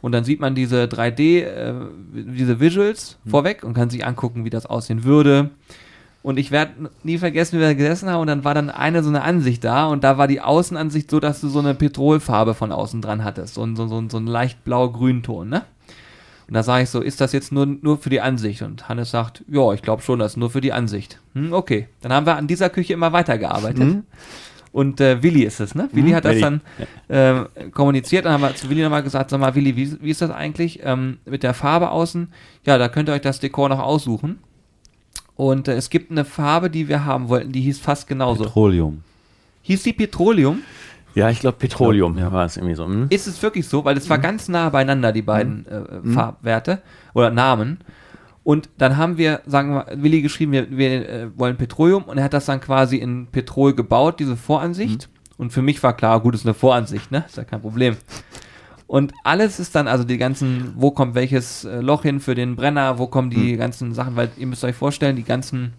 [0.00, 1.74] und dann sieht man diese 3D, äh,
[2.12, 5.50] diese Visuals vorweg und kann sich angucken, wie das aussehen würde.
[6.22, 9.02] Und ich werde nie vergessen, wie wir da gesessen haben und dann war dann eine
[9.02, 12.54] so eine Ansicht da und da war die Außenansicht so, dass du so eine Petrolfarbe
[12.54, 13.54] von außen dran hattest.
[13.54, 15.62] So, ein- so, so, so ein leicht blau-grün-Ton, ne?
[16.48, 18.62] Und da sage ich so, ist das jetzt nur, nur für die Ansicht?
[18.62, 21.18] Und Hannes sagt, ja, ich glaube schon, das ist nur für die Ansicht.
[21.34, 21.88] Hm, okay.
[22.02, 24.02] Dann haben wir an dieser Küche immer weitergearbeitet.
[24.70, 25.88] Und äh, Willi ist es, ne?
[25.92, 26.40] Willi hat das Willi.
[26.42, 26.60] dann
[27.08, 28.24] ähm, kommuniziert.
[28.26, 30.80] Dann haben wir zu Willi nochmal gesagt, sag mal, Willi, wie, wie ist das eigentlich
[30.82, 32.28] ähm, mit der Farbe außen?
[32.64, 34.38] Ja, da könnt ihr euch das Dekor noch aussuchen.
[35.42, 38.44] Und äh, es gibt eine Farbe, die wir haben wollten, die hieß fast genauso.
[38.44, 39.02] Petroleum.
[39.62, 40.60] Hieß die Petroleum?
[41.16, 42.30] Ja, ich glaube Petroleum Ja.
[42.30, 42.86] war es irgendwie so.
[42.86, 43.06] Hm?
[43.10, 43.84] Ist es wirklich so?
[43.84, 45.82] Weil es war ganz nah beieinander, die beiden äh,
[46.14, 46.80] Farbwerte
[47.12, 47.78] oder Namen.
[48.44, 52.24] Und dann haben wir, sagen wir, Willi geschrieben, wir, wir äh, wollen Petroleum und er
[52.24, 55.08] hat das dann quasi in Petrol gebaut, diese Voransicht.
[55.38, 57.24] Und für mich war klar, gut, ist eine Voransicht, ne?
[57.26, 57.96] Ist ja kein Problem.
[58.92, 62.56] Und alles ist dann, also die ganzen, wo kommt welches äh, Loch hin für den
[62.56, 65.72] Brenner, wo kommen die ganzen Sachen, weil ihr müsst euch vorstellen, die ganzen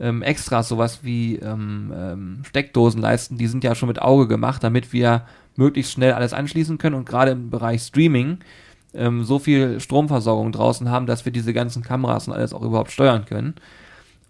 [0.00, 4.94] ähm, Extras, sowas wie ähm, ähm, Steckdosenleisten, die sind ja schon mit Auge gemacht, damit
[4.94, 5.26] wir
[5.56, 8.38] möglichst schnell alles anschließen können und gerade im Bereich Streaming
[8.94, 12.90] ähm, so viel Stromversorgung draußen haben, dass wir diese ganzen Kameras und alles auch überhaupt
[12.90, 13.56] steuern können.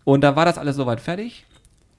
[0.02, 1.46] Und da war das alles soweit fertig.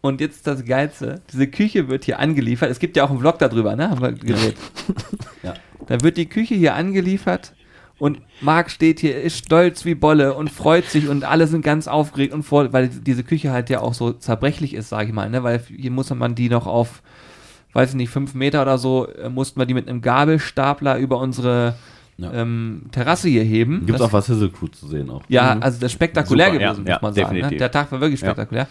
[0.02, 2.70] Und jetzt das Geilste, diese Küche wird hier angeliefert.
[2.70, 3.90] Es gibt ja auch einen Vlog darüber, ne?
[3.90, 4.56] Haben wir gedreht.
[5.44, 5.54] Ja.
[5.88, 7.54] Da wird die Küche hier angeliefert
[8.00, 11.88] und Marc steht hier, ist stolz wie Bolle und freut sich und alle sind ganz
[11.88, 15.30] aufgeregt und voll, weil diese Küche halt ja auch so zerbrechlich ist, sage ich mal,
[15.30, 15.44] ne?
[15.44, 17.02] Weil hier muss man die noch auf,
[17.74, 21.18] weiß ich nicht, fünf Meter oder so, äh, mussten wir die mit einem Gabelstapler über
[21.20, 21.76] unsere
[22.18, 22.34] Ja.
[22.34, 23.86] ähm, Terrasse hier heben.
[23.86, 25.22] Gibt auch was Hizzle Crew zu sehen auch.
[25.30, 27.38] ja, also das ist spektakulär Super, gewesen, ja, muss man sagen.
[27.40, 27.58] Ne?
[27.58, 28.68] Der Tag war wirklich spektakulär.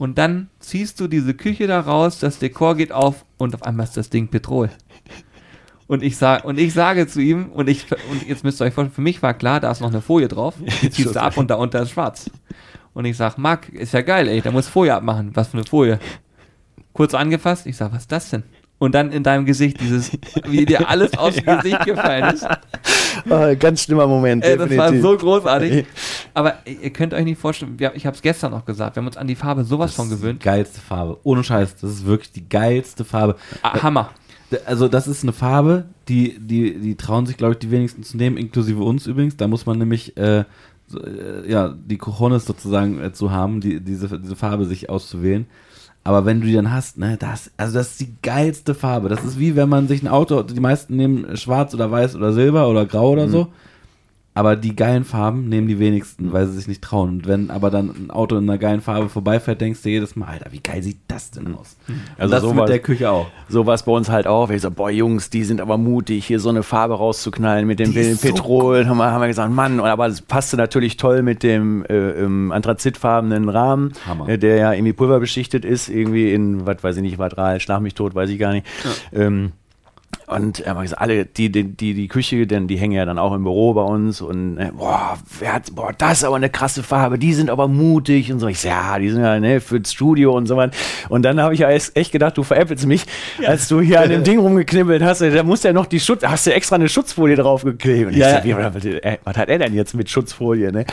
[0.00, 3.84] Und dann ziehst du diese Küche da raus, das Dekor geht auf und auf einmal
[3.84, 4.70] ist das Ding Petrol.
[5.88, 8.72] Und ich sag, und ich sage zu ihm, und ich, und jetzt müsst ihr euch
[8.72, 11.36] vorstellen, für mich war klar, da ist noch eine Folie drauf, die ziehst du ab
[11.36, 12.30] und da unter ist schwarz.
[12.94, 15.32] Und ich sag, Marc, ist ja geil, ey, da muss Folie abmachen.
[15.34, 16.00] Was für eine Folie?
[16.94, 18.44] Kurz angefasst, ich sag, was ist das denn?
[18.80, 20.10] Und dann in deinem Gesicht dieses,
[20.48, 22.46] wie dir alles aus dem Gesicht gefallen ist.
[23.28, 24.42] Ah, ganz schlimmer Moment.
[24.42, 25.84] Ey, das war so großartig.
[26.34, 29.18] Aber ihr könnt euch nicht vorstellen, ich habe es gestern noch gesagt, wir haben uns
[29.18, 30.42] an die Farbe sowas von Das ist gewöhnt.
[30.42, 31.18] Die geilste Farbe.
[31.24, 31.76] Ohne Scheiß.
[31.76, 33.36] Das ist wirklich die geilste Farbe.
[33.60, 34.10] Ah, Hammer.
[34.64, 38.16] Also das ist eine Farbe, die, die, die trauen sich, glaube ich, die wenigsten zu
[38.16, 39.36] nehmen, inklusive uns übrigens.
[39.36, 40.44] Da muss man nämlich äh,
[40.86, 45.46] so, äh, ja, die Cojones sozusagen äh, zu haben, die, diese, diese Farbe sich auszuwählen.
[46.02, 49.08] Aber wenn du die dann hast, ne, das, also das ist die geilste Farbe.
[49.08, 52.32] Das ist wie wenn man sich ein Auto, die meisten nehmen schwarz oder weiß oder
[52.32, 53.48] silber oder grau oder so.
[54.40, 57.10] Aber die geilen Farben nehmen die wenigsten, weil sie sich nicht trauen.
[57.10, 60.28] Und wenn aber dann ein Auto in einer geilen Farbe vorbeifährt, denkst du jedes Mal,
[60.28, 61.76] Alter, wie geil sieht das denn aus?
[61.86, 63.26] Also Also das sowas- mit der Küche auch.
[63.48, 64.48] So war es bei uns halt auch.
[64.48, 67.92] Wir so, boah, Jungs, die sind aber mutig, hier so eine Farbe rauszuknallen mit dem
[67.92, 68.86] Die ist so Petrol.
[68.88, 72.50] haben, wir, haben wir gesagt, Mann, aber es passte natürlich toll mit dem äh, ähm,
[72.52, 74.28] anthrazitfarbenen Rahmen, Hammer.
[74.28, 77.94] äh, der ja irgendwie pulverbeschichtet ist, irgendwie in, was weiß ich nicht, Vadral, schlag mich
[77.94, 78.66] tot, weiß ich gar nicht.
[79.12, 79.52] Ähm,
[80.30, 83.42] und gesagt, alle, die, die, die, die Küche, denn die hängen ja dann auch im
[83.42, 87.18] Büro bei uns und äh, boah, wer hat, boah, das ist aber eine krasse Farbe,
[87.18, 88.46] die sind aber mutig und so.
[88.46, 90.76] Ich so, ja, die sind ja ne, fürs Studio und so weiter.
[91.08, 93.04] Und dann habe ich ja echt gedacht, du veräppelst mich,
[93.44, 95.20] als du hier an dem Ding rumgeknibbelt hast.
[95.20, 98.06] Da musst du ja noch die Schutz, hast du extra eine Schutzfolie draufgeklebt.
[98.08, 100.84] Und ich Ja, so, wie, was, äh, was hat er denn jetzt mit Schutzfolie, ne?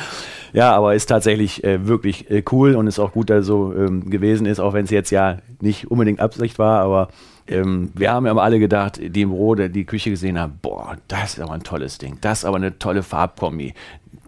[0.54, 4.10] Ja, aber ist tatsächlich äh, wirklich äh, cool und ist auch gut, dass so ähm,
[4.10, 7.10] gewesen ist, auch wenn es jetzt ja nicht unbedingt Absicht war, aber
[7.48, 10.60] ähm, wir haben ja aber alle gedacht, die im Büro die, die Küche gesehen haben,
[10.62, 13.74] boah, das ist aber ein tolles Ding, das ist aber eine tolle Farbkombi,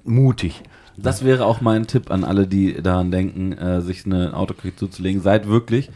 [0.04, 0.64] mutig.
[1.02, 5.22] Das wäre auch mein Tipp an alle, die daran denken, äh, sich eine Autoküche zuzulegen.
[5.22, 5.90] Seid wirklich,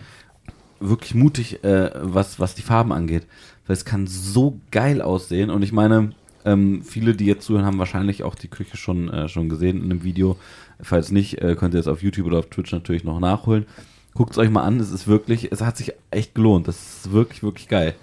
[0.79, 3.27] wirklich mutig, äh, was, was die Farben angeht.
[3.67, 5.49] Weil es kann so geil aussehen.
[5.49, 6.13] Und ich meine,
[6.45, 9.91] ähm, viele, die jetzt zuhören, haben wahrscheinlich auch die Küche schon, äh, schon gesehen in
[9.91, 10.37] einem Video.
[10.81, 13.65] Falls nicht, äh, könnt ihr es auf YouTube oder auf Twitch natürlich noch nachholen.
[14.13, 14.79] Guckt es euch mal an.
[14.79, 16.67] Es ist wirklich, es hat sich echt gelohnt.
[16.67, 17.95] Das ist wirklich, wirklich geil.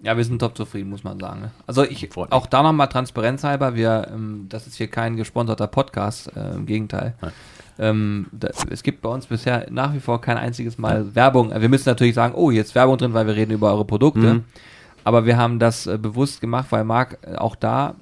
[0.00, 1.40] Ja, wir sind top zufrieden, muss man sagen.
[1.40, 1.50] ne?
[1.66, 6.54] Also ich, auch da nochmal transparenzhalber, wir, ähm, das ist hier kein gesponserter Podcast, äh,
[6.54, 7.14] im Gegenteil.
[7.20, 7.32] Nein.
[7.80, 11.52] Ähm, da, es gibt bei uns bisher nach wie vor kein einziges Mal Werbung.
[11.52, 14.34] Äh, Wir müssen natürlich sagen, oh, jetzt Werbung drin, weil wir reden über eure Produkte.
[14.34, 14.44] Mhm.
[15.04, 17.94] Aber wir haben das äh, bewusst gemacht, weil Marc äh, auch da,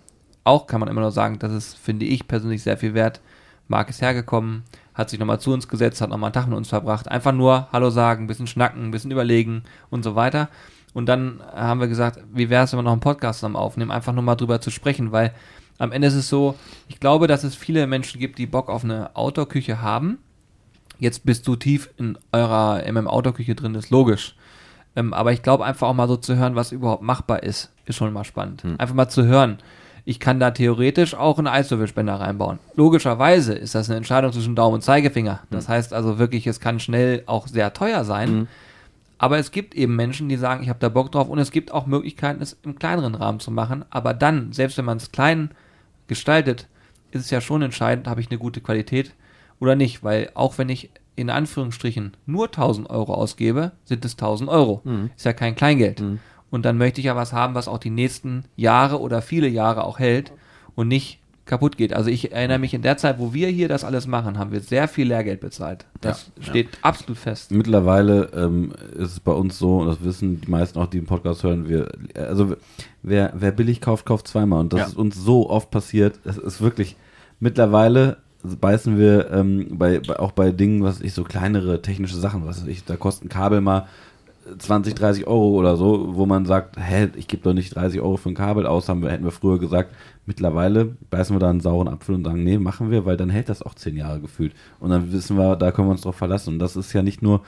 [0.45, 3.21] auch kann man immer nur sagen, das ist, finde ich persönlich sehr viel wert.
[3.69, 4.62] Marc ist hergekommen,
[4.97, 7.09] hat sich nochmal zu uns gesetzt, hat nochmal einen Tag mit uns verbracht.
[7.09, 10.49] Einfach nur Hallo sagen, ein bisschen schnacken, ein bisschen überlegen und so weiter.
[10.95, 13.91] Und dann haben wir gesagt, wie wäre es, wenn wir noch einen Podcast zusammen aufnehmen,
[13.91, 15.35] einfach nur mal drüber zu sprechen, weil
[15.77, 16.55] am Ende ist es so,
[16.89, 20.19] ich glaube, dass es viele Menschen gibt, die Bock auf eine Outdoor-Küche haben.
[20.99, 24.35] Jetzt bist du tief in eurer MM-Outdoor-Küche drin, ist logisch.
[24.97, 27.97] Ähm, aber ich glaube einfach auch mal so zu hören, was überhaupt machbar ist, ist
[27.97, 28.65] schon mal spannend.
[28.79, 29.59] Einfach mal zu hören,
[30.09, 32.61] Ich kann da theoretisch auch einen Eiswürfelspender reinbauen.
[32.77, 35.41] Logischerweise ist das eine Entscheidung zwischen Daumen und Zeigefinger.
[35.51, 38.47] Das heißt also wirklich, es kann schnell auch sehr teuer sein.
[39.19, 41.73] Aber es gibt eben Menschen, die sagen, ich habe da Bock drauf und es gibt
[41.73, 43.85] auch Möglichkeiten, es im kleineren Rahmen zu machen.
[43.91, 45.51] Aber dann, selbst wenn man es klein
[46.07, 46.69] gestaltet,
[47.11, 49.13] ist es ja schon entscheidend, habe ich eine gute Qualität
[49.59, 50.05] oder nicht.
[50.05, 54.83] Weil auch wenn ich in Anführungsstrichen nur 1000 Euro ausgebe, sind es 1000 Euro.
[55.17, 56.01] Ist ja kein Kleingeld.
[56.51, 59.85] Und dann möchte ich ja was haben, was auch die nächsten Jahre oder viele Jahre
[59.85, 60.33] auch hält
[60.75, 61.93] und nicht kaputt geht.
[61.93, 64.61] Also ich erinnere mich in der Zeit, wo wir hier das alles machen, haben wir
[64.61, 65.87] sehr viel Lehrgeld bezahlt.
[66.01, 67.53] Das Ja, steht absolut fest.
[67.53, 71.07] Mittlerweile ähm, ist es bei uns so, und das wissen die meisten auch, die den
[71.07, 72.57] Podcast hören, wir, also
[73.03, 74.61] wer, wer billig kauft, kauft zweimal.
[74.61, 74.87] Und das Ja.
[74.89, 76.19] ist uns so oft passiert.
[76.25, 76.97] Es ist wirklich,
[77.39, 82.45] mittlerweile beißen wir ähm, bei, bei, auch bei Dingen, was ich, so kleinere technische Sachen,
[82.47, 83.87] was ich, da kosten Kabel mal
[84.59, 88.17] 20, 30 Euro oder so, wo man sagt, hä, ich gebe doch nicht 30 Euro
[88.17, 89.95] für ein Kabel aus, haben wir, hätten wir früher gesagt.
[90.25, 93.49] Mittlerweile beißen wir da einen sauren Apfel und sagen, nee, machen wir, weil dann hält
[93.49, 94.55] das auch zehn Jahre gefühlt.
[94.81, 96.55] Und dann wissen wir, da können wir uns drauf verlassen.
[96.55, 97.43] Und das ist ja nicht nur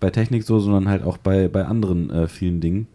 [0.00, 2.88] bei Technik so, sondern halt auch bei, bei anderen äh, vielen Dingen.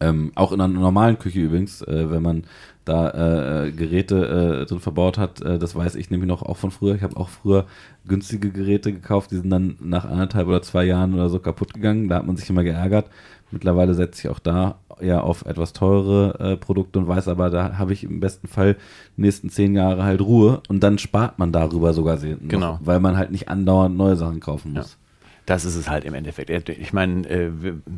[0.00, 2.44] Ähm, auch in einer normalen Küche übrigens, äh, wenn man
[2.84, 6.70] da äh, Geräte äh, drin verbaut hat, äh, das weiß ich nämlich noch auch von
[6.70, 6.94] früher.
[6.94, 7.64] Ich habe auch früher
[8.06, 12.08] günstige Geräte gekauft, die sind dann nach anderthalb oder zwei Jahren oder so kaputt gegangen.
[12.08, 13.06] Da hat man sich immer geärgert.
[13.50, 17.78] Mittlerweile setze ich auch da ja auf etwas teurere äh, Produkte und weiß aber, da
[17.78, 18.76] habe ich im besten Fall
[19.16, 22.78] die nächsten zehn Jahre halt Ruhe und dann spart man darüber sogar sehr, Genau.
[22.82, 24.98] weil man halt nicht andauernd neue Sachen kaufen muss.
[25.46, 26.68] Das ist es halt im Endeffekt.
[26.70, 27.50] Ich meine, äh,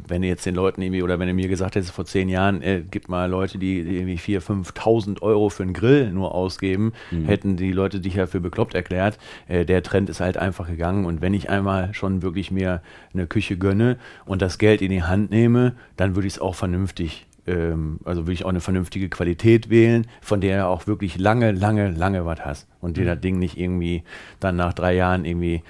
[0.08, 2.60] wenn du jetzt den Leuten irgendwie oder wenn du mir gesagt hättest vor zehn Jahren,
[2.60, 6.92] äh, gibt mal Leute, die irgendwie 4.000, 5.000 Euro für einen Grill nur ausgeben,
[7.24, 9.18] hätten die Leute dich ja für bekloppt erklärt.
[9.46, 12.82] Äh, der Trend ist halt einfach gegangen und wenn ich einmal schon wirklich mir
[13.14, 16.54] eine Küche gönne und das Geld in die Hand nehme, dann würde ich es auch
[16.54, 21.16] vernünftig ähm, also würde ich auch eine vernünftige Qualität wählen, von der du auch wirklich
[21.18, 22.66] lange, lange, lange was hast.
[22.80, 24.02] Und dir das Ding nicht irgendwie
[24.40, 25.62] dann nach drei Jahren irgendwie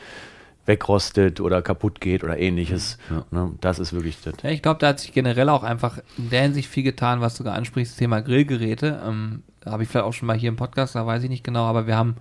[0.67, 2.99] wegrostet oder kaputt geht oder ähnliches.
[3.31, 4.35] Ne, das ist wirklich das.
[4.43, 7.37] Ja, ich glaube, da hat sich generell auch einfach in der Hinsicht viel getan, was
[7.37, 9.01] du gerade ansprichst, das Thema Grillgeräte.
[9.07, 11.45] Ähm, da habe ich vielleicht auch schon mal hier im Podcast, da weiß ich nicht
[11.45, 12.17] genau, aber wir haben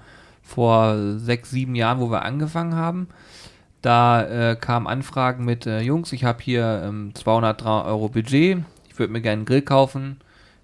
[0.46, 3.08] vor sechs, sieben Jahren, wo wir angefangen haben,
[3.82, 9.00] da äh, kamen Anfragen mit, äh, Jungs, ich habe hier ähm, 203 Euro Budget, ich
[9.00, 10.20] würde mir gerne einen Grill kaufen,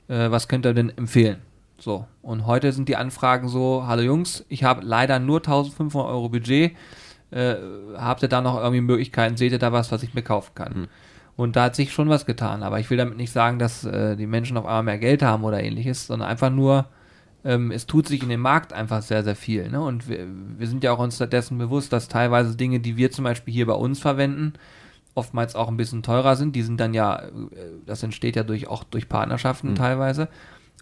[0.08, 1.38] äh, was könnt ihr denn empfehlen?
[1.78, 6.30] So, und heute sind die Anfragen so, hallo Jungs, ich habe leider nur 1500 Euro
[6.30, 6.76] Budget,
[7.32, 7.56] äh,
[7.96, 10.88] habt ihr da noch irgendwie Möglichkeiten, seht ihr da was, was ich mir kaufen kann?
[11.36, 14.16] Und da hat sich schon was getan, aber ich will damit nicht sagen, dass äh,
[14.16, 16.86] die Menschen auf einmal mehr Geld haben oder ähnliches, sondern einfach nur,
[17.44, 19.70] ähm, es tut sich in dem Markt einfach sehr, sehr viel.
[19.70, 19.82] Ne?
[19.82, 20.28] Und wir,
[20.58, 23.66] wir sind ja auch uns dessen bewusst, dass teilweise Dinge, die wir zum Beispiel hier
[23.66, 24.54] bei uns verwenden,
[25.16, 26.56] oftmals auch ein bisschen teurer sind.
[26.56, 27.30] Die sind dann ja, äh,
[27.86, 30.28] das entsteht ja durch, auch durch Partnerschaften teilweise.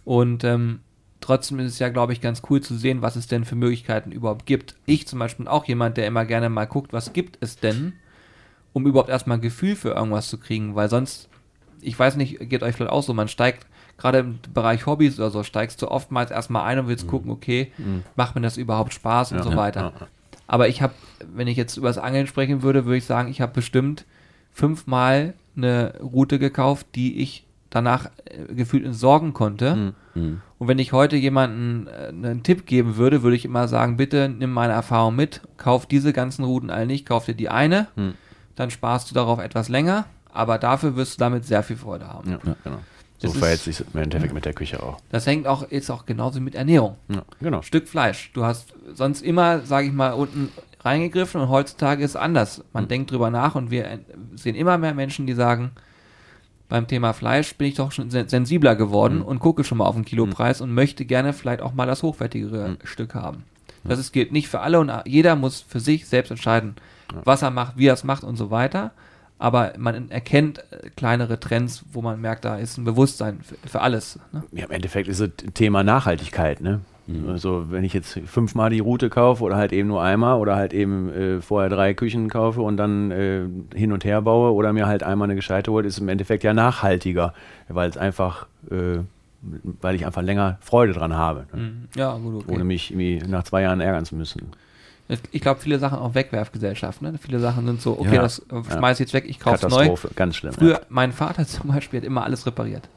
[0.04, 0.80] Und ähm,
[1.20, 4.12] trotzdem ist es ja, glaube ich, ganz cool zu sehen, was es denn für Möglichkeiten
[4.12, 4.74] überhaupt gibt.
[4.86, 7.94] Ich zum Beispiel bin auch jemand, der immer gerne mal guckt, was gibt es denn,
[8.72, 11.28] um überhaupt erstmal ein Gefühl für irgendwas zu kriegen, weil sonst,
[11.80, 13.66] ich weiß nicht, geht euch vielleicht auch so, man steigt
[13.98, 17.72] gerade im Bereich Hobbys oder so, steigst du oftmals erstmal ein und willst gucken, okay,
[18.16, 19.80] macht mir das überhaupt Spaß und so Ja, weiter.
[19.80, 20.06] ja, ja.
[20.46, 20.94] Aber ich habe,
[21.32, 24.04] wenn ich jetzt über das Angeln sprechen würde, würde ich sagen, ich habe bestimmt
[24.52, 29.94] fünfmal eine Route gekauft, die ich danach äh, gefühlt entsorgen konnte.
[30.14, 30.42] Mhm.
[30.60, 34.28] Und wenn ich heute jemanden äh, einen Tipp geben würde, würde ich immer sagen, bitte
[34.28, 38.12] nimm meine Erfahrung mit, kauf diese ganzen Routen alle nicht, kauf dir die eine, Hm.
[38.56, 42.30] dann sparst du darauf etwas länger, aber dafür wirst du damit sehr viel Freude haben.
[42.32, 42.76] Ja, genau.
[43.16, 44.98] So Das verhält ist- sich im Endeffekt mit der Küche auch.
[45.10, 46.96] Das hängt auch jetzt auch genauso mit Ernährung.
[47.08, 47.62] Ja, genau.
[47.62, 48.30] Stück Fleisch.
[48.34, 50.50] Du hast sonst immer, sage ich mal, unten
[50.80, 52.62] reingegriffen und heutzutage ist es anders.
[52.74, 53.98] Man denkt drüber nach und wir
[54.36, 55.70] sehen immer mehr Menschen, die sagen,
[56.70, 59.94] beim Thema Fleisch bin ich doch schon sen- sensibler geworden und gucke schon mal auf
[59.96, 63.44] den Kilopreis und möchte gerne vielleicht auch mal das hochwertigere Stück haben.
[63.84, 66.76] Das ist, gilt nicht für alle und jeder muss für sich selbst entscheiden,
[67.24, 68.92] was er macht, wie er es macht und so weiter.
[69.38, 73.80] Aber man erkennt äh, kleinere Trends, wo man merkt, da ist ein Bewusstsein für, für
[73.80, 74.18] alles.
[74.32, 74.44] Ne?
[74.52, 76.80] Ja, im Endeffekt ist es Thema Nachhaltigkeit, ne?
[77.28, 80.72] Also wenn ich jetzt fünfmal die Route kaufe oder halt eben nur einmal oder halt
[80.72, 83.42] eben äh, vorher drei Küchen kaufe und dann äh,
[83.74, 86.52] hin und her baue oder mir halt einmal eine gescheite hole, ist im Endeffekt ja
[86.54, 87.34] nachhaltiger,
[87.68, 88.98] weil es einfach, äh,
[89.80, 91.62] weil ich einfach länger Freude dran habe, ne?
[91.62, 91.88] Mhm.
[91.96, 92.54] Ja, gut, okay.
[92.54, 94.50] ohne mich irgendwie nach zwei Jahren ärgern zu müssen.
[95.32, 97.02] Ich- glaube, viele Sachen auch Wegwerfgesellschaft.
[97.02, 97.14] Ne?
[97.20, 99.68] Viele Sachen sind so, okay, Ja, das äh, schmeiß ich jetzt weg, ich kauf's neu.
[99.68, 100.52] Katastrophe, ganz schlimm.
[100.52, 102.88] Früher, mein Vater zum Beispiel hat immer alles repariert.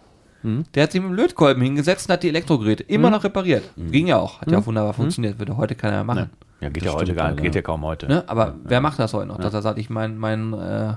[0.43, 0.65] Mhm.
[0.75, 3.63] Der hat sich mit dem Lötkolben hingesetzt und hat die Elektrogeräte immer noch repariert.
[3.77, 6.29] Ging ja auch, hat ja auch wunderbar funktioniert, würde heute keiner mehr machen.
[6.59, 7.41] Ja, ja geht Das ja heute gar leider.
[7.41, 8.07] geht ja kaum heute.
[8.07, 8.23] Ne?
[8.27, 9.39] Aber wer macht das heute noch?
[9.39, 10.95] Dass er sagt, ich mein, mein äh, äh,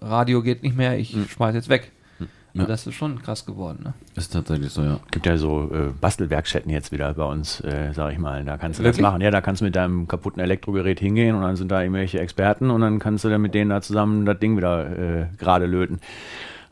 [0.00, 1.90] Radio geht nicht mehr, ich schmeiß jetzt weg.
[2.54, 3.78] Also das ist schon krass geworden.
[3.82, 3.94] Ne?
[4.14, 5.00] Ist tatsächlich so, ja.
[5.10, 8.44] Gibt ja so äh, Bastelwerkstätten jetzt wieder bei uns, äh, sag ich mal.
[8.44, 8.98] Da kannst du Wirklich?
[8.98, 9.22] das machen.
[9.22, 12.70] Ja, da kannst du mit deinem kaputten Elektrogerät hingehen und dann sind da irgendwelche Experten
[12.70, 16.00] und dann kannst du dann mit denen da zusammen das Ding wieder äh, gerade löten.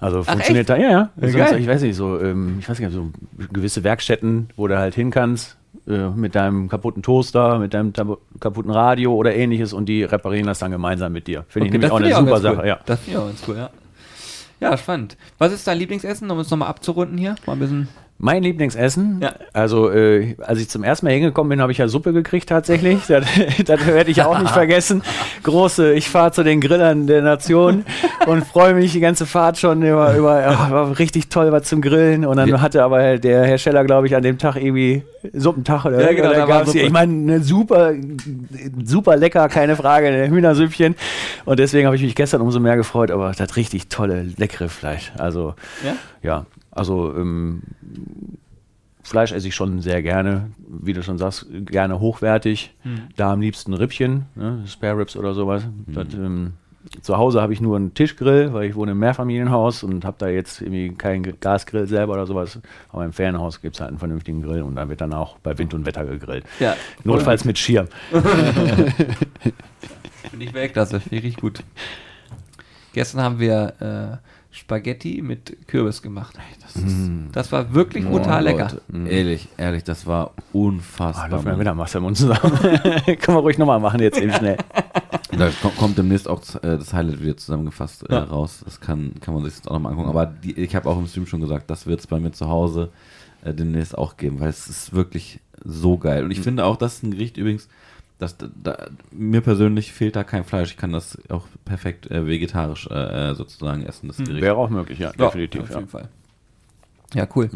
[0.01, 1.11] Also funktioniert da, ja, ja.
[1.20, 1.61] Sonst, geil.
[1.61, 3.11] ich weiß nicht, so, ähm, ich weiß nicht, so
[3.53, 8.70] gewisse Werkstätten, wo du halt hin kannst, äh, mit deinem kaputten Toaster, mit deinem kaputten
[8.70, 11.44] Radio oder ähnliches und die reparieren das dann gemeinsam mit dir.
[11.48, 12.66] Finde ich nämlich auch eine ich super ganz Sache, cool.
[12.66, 12.78] ja.
[12.86, 13.70] Das finde ich auch ganz cool, ja.
[14.61, 15.16] Ja, spannend.
[15.38, 17.34] Was ist dein Lieblingsessen, um es nochmal abzurunden hier?
[17.46, 17.88] Mal ein bisschen.
[18.23, 19.33] Mein Lieblingsessen, Ja.
[19.55, 22.99] also äh, als ich zum ersten Mal hingekommen bin, habe ich ja Suppe gekriegt tatsächlich.
[23.09, 23.25] Das,
[23.64, 25.03] das werde ich auch nicht vergessen.
[25.43, 27.85] Große, ich fahre zu den Grillern der Nation
[28.27, 31.81] und freue mich die ganze Fahrt schon über, über ja, war richtig toll was zum
[31.81, 32.27] Grillen.
[32.27, 32.61] Und dann Ja.
[32.61, 35.03] hatte aber halt der Hersteller, glaube ich, an dem Tag irgendwie
[35.33, 36.64] Suppentag oder, Ja, genau, oder da.
[36.66, 36.79] Suppe.
[36.81, 37.93] Ich meine, ne, super,
[38.85, 40.95] super lecker, keine Frage, ein Hühnersüppchen.
[41.47, 45.11] Und deswegen habe ich mich gestern umso mehr gefreut, aber das richtig tolle, leckere Fleisch.
[45.18, 45.55] Also
[45.85, 45.95] Ja?
[46.23, 46.47] ja,
[46.81, 47.62] also ähm,
[49.03, 52.74] Fleisch esse ich schon sehr gerne, wie du schon sagst, gerne hochwertig.
[53.16, 55.66] Da am liebsten Rippchen, ne, Spare Ribs oder sowas.
[55.87, 56.53] Das, ähm,
[57.03, 60.28] zu Hause habe ich nur einen Tischgrill, weil ich wohne im Mehrfamilienhaus und habe da
[60.28, 62.59] jetzt irgendwie keinen Gasgrill selber oder sowas.
[62.89, 65.59] Aber im Ferienhaus gibt es halt einen vernünftigen Grill und da wird dann auch bei
[65.59, 66.45] Wind und Wetter gegrillt.
[66.61, 66.76] Ja.
[67.05, 67.89] Notfalls mit Schirm.
[70.31, 71.01] Finde ich Weltklasse.
[71.01, 71.62] Finde ich richtig gut.
[72.93, 76.36] Gestern haben wir äh, Spaghetti mit Kürbis gemacht.
[77.32, 78.76] Das war wirklich brutal Boah, lecker.
[78.88, 81.28] Leute, Ehrlich, ehrlich, das war unfassbar.
[81.28, 81.61] läuft mir Mann.
[81.61, 82.40] wieder Wasser im Mund zusammen.
[82.61, 84.57] Können wir ruhig nochmal machen jetzt eben schnell.
[85.38, 85.48] Da
[85.78, 88.24] kommt, demnächst auch äh, das Highlight wieder zusammengefasst äh, Ja.
[88.24, 88.62] raus.
[88.64, 90.11] Das kann, kann man sich jetzt auch nochmal angucken.
[90.11, 92.48] Aber die, ich habe auch im Stream schon gesagt, das wird es bei mir zu
[92.48, 92.90] Hause
[93.44, 96.24] äh, demnächst auch geben, weil es ist wirklich so geil.
[96.24, 97.68] Und ich finde auch, das ist ein Gericht übrigens,
[98.21, 98.77] das, da, da,
[99.11, 100.71] mir persönlich fehlt da kein Fleisch.
[100.71, 104.41] Ich kann das auch perfekt äh, vegetarisch äh, äh, sozusagen essen, das Gericht.
[104.43, 105.62] Wäre auch möglich, ja, Ja, definitiv.
[105.62, 105.77] Auf Ja.
[105.77, 106.09] jeden Fall.
[107.14, 107.51] Ja, cool.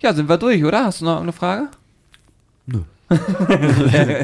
[0.00, 0.84] Ja, sind wir durch, oder?
[0.86, 1.68] Hast du noch eine Frage?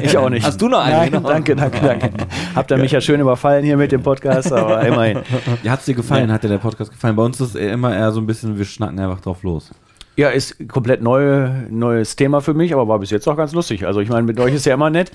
[0.03, 0.45] Ich auch nicht.
[0.45, 1.09] Hast du noch eine?
[1.09, 2.09] Nein, danke, danke, danke.
[2.53, 5.19] Habt ihr mich ja schön überfallen hier mit dem Podcast, aber immerhin.
[5.63, 6.29] Ja, hat's dir gefallen?
[6.31, 7.15] Hat dir der Podcast gefallen?
[7.15, 9.71] Bei uns ist es immer eher so ein bisschen, wir schnacken einfach drauf los.
[10.15, 13.87] Ja, ist komplett neue, neues Thema für mich, aber war bis jetzt auch ganz lustig.
[13.87, 15.11] Also ich meine, mit euch ist ja immer nett.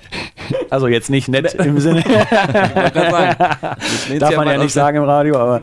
[0.70, 2.02] Also jetzt nicht nett im Sinne,
[4.18, 5.62] darf man ja nicht sagen im Radio, aber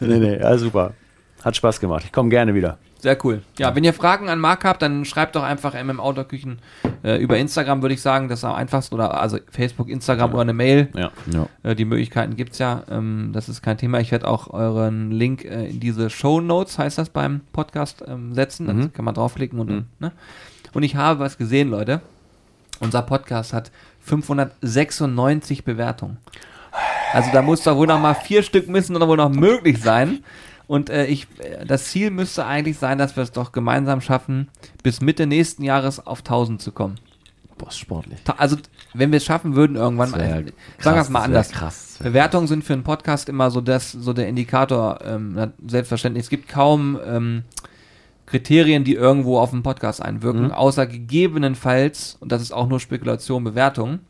[0.00, 0.92] nee, nee, ja, super.
[1.44, 2.04] Hat Spaß gemacht.
[2.06, 2.78] Ich komme gerne wieder.
[3.00, 3.42] Sehr cool.
[3.58, 6.58] Ja, wenn ihr Fragen an Marc habt, dann schreibt doch einfach MM Outdoor-Küchen
[7.04, 8.30] äh, über Instagram, würde ich sagen.
[8.30, 8.94] Das ist am einfachsten.
[8.94, 10.88] Oder also Facebook, Instagram oder eine Mail.
[10.96, 11.10] Ja.
[11.30, 11.46] Ja.
[11.62, 12.82] Äh, die Möglichkeiten gibt's ja.
[12.90, 14.00] Ähm, das ist kein Thema.
[14.00, 18.32] Ich werde auch euren Link äh, in diese Show Notes, heißt das beim Podcast, ähm,
[18.32, 18.66] setzen.
[18.66, 19.84] Dann kann man draufklicken und, Mhm.
[19.98, 20.12] ne?
[20.72, 22.00] und ich habe was gesehen, Leute.
[22.80, 23.70] Unser Podcast hat
[24.00, 26.16] 596 Bewertungen.
[27.12, 30.24] Also da muss doch wohl noch mal vier Stück müssen oder wohl noch möglich sein.
[30.66, 34.48] Und äh, ich, äh, das Ziel müsste eigentlich sein, dass wir es doch gemeinsam schaffen,
[34.82, 36.96] bis Mitte nächsten Jahres auf 1000 zu kommen.
[37.58, 38.18] Boah, sportlich.
[38.36, 38.56] Also,
[38.94, 40.18] wenn wir es schaffen würden, irgendwann mal.
[40.18, 41.50] krass, Sagen wir es mal anders.
[41.50, 46.24] krass, Bewertungen sind für einen Podcast immer so das, so der Indikator, ähm, selbstverständlich.
[46.24, 47.44] Es gibt kaum ähm,
[48.26, 53.44] Kriterien, die irgendwo auf den Podcast einwirken, außer gegebenenfalls, und das ist auch nur Spekulation,
[53.44, 54.00] Bewertung.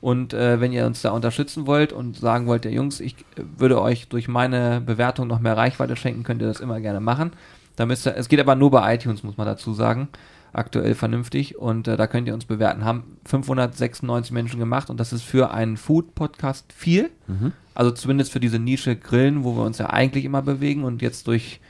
[0.00, 3.42] Und äh, wenn ihr uns da unterstützen wollt und sagen wollt, ja Jungs, ich äh,
[3.56, 7.32] würde euch durch meine Bewertung noch mehr Reichweite schenken, könnt ihr das immer gerne machen.
[7.76, 10.08] Da müsst ihr, es geht aber nur bei iTunes, muss man dazu sagen.
[10.52, 12.84] Aktuell vernünftig und äh, da könnt ihr uns bewerten.
[12.84, 17.10] Haben 596 Menschen gemacht und das ist für einen Food-Podcast viel.
[17.74, 21.26] Also zumindest für diese Nische Grillen, wo wir uns ja eigentlich immer bewegen und jetzt
[21.26, 21.60] durch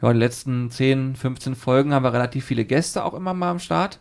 [0.00, 3.58] ja, die letzten 10, 15 Folgen haben wir relativ viele Gäste auch immer mal am
[3.58, 3.98] Start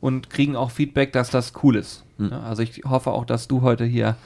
[0.00, 2.04] und kriegen auch Feedback, dass das cool ist.
[2.18, 4.16] Ja, also ich hoffe auch, dass du heute hier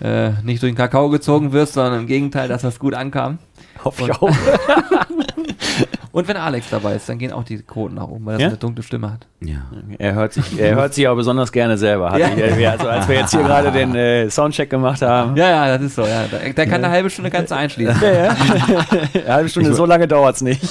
[0.00, 3.38] äh, nicht durch den Kakao gezogen wirst, sondern im Gegenteil, dass das gut ankam.
[3.84, 4.30] Hoffe ich auch.
[6.10, 8.46] Und wenn Alex dabei ist, dann gehen auch die Quoten nach oben, weil er Ja?
[8.46, 9.26] so eine dunkle Stimme hat.
[9.40, 9.58] Ja.
[9.98, 12.18] Er hört sich, er hört sich auch besonders gerne selber.
[12.18, 12.28] Ja.
[12.34, 15.36] ich, also als wir jetzt hier gerade den äh, Soundcheck gemacht haben.
[15.36, 16.02] Ja, ja, das ist so.
[16.02, 16.24] Ja.
[16.24, 18.02] Der, der kann eine halbe Stunde kannst du einschließen.
[18.02, 18.34] Eine
[19.28, 20.62] halbe Stunde, so lange dauert es nicht.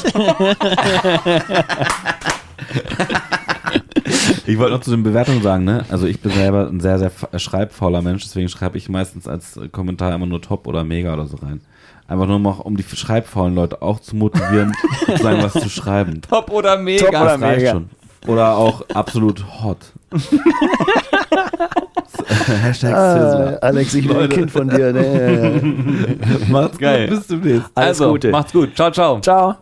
[4.48, 5.84] Ich wollte noch zu den Bewertungen sagen, ne?
[5.90, 9.60] Also ich bin selber ein sehr, sehr fa- schreibfauler Mensch, deswegen schreibe ich meistens als
[9.72, 11.62] Kommentar immer nur top oder mega oder so rein.
[12.08, 14.72] Einfach nur noch, um die schreibfaulen Leute auch zu motivieren,
[15.06, 16.22] zu sagen, was zu schreiben.
[16.22, 17.06] Top oder mega.
[17.06, 17.72] Top oder mega.
[17.72, 17.90] schon.
[18.28, 19.78] Oder auch absolut hot.
[22.28, 23.58] Hashtag Sizzler.
[23.62, 24.92] Alex, ich bin ein Kind von dir.
[24.94, 25.62] Ne?
[26.50, 27.08] Macht's Geil.
[27.08, 27.70] gut, bis demnächst.
[27.76, 28.32] Alles also, Gute.
[28.32, 28.76] macht's gut.
[28.76, 29.20] Ciao, ciao.
[29.22, 29.56] Ciao.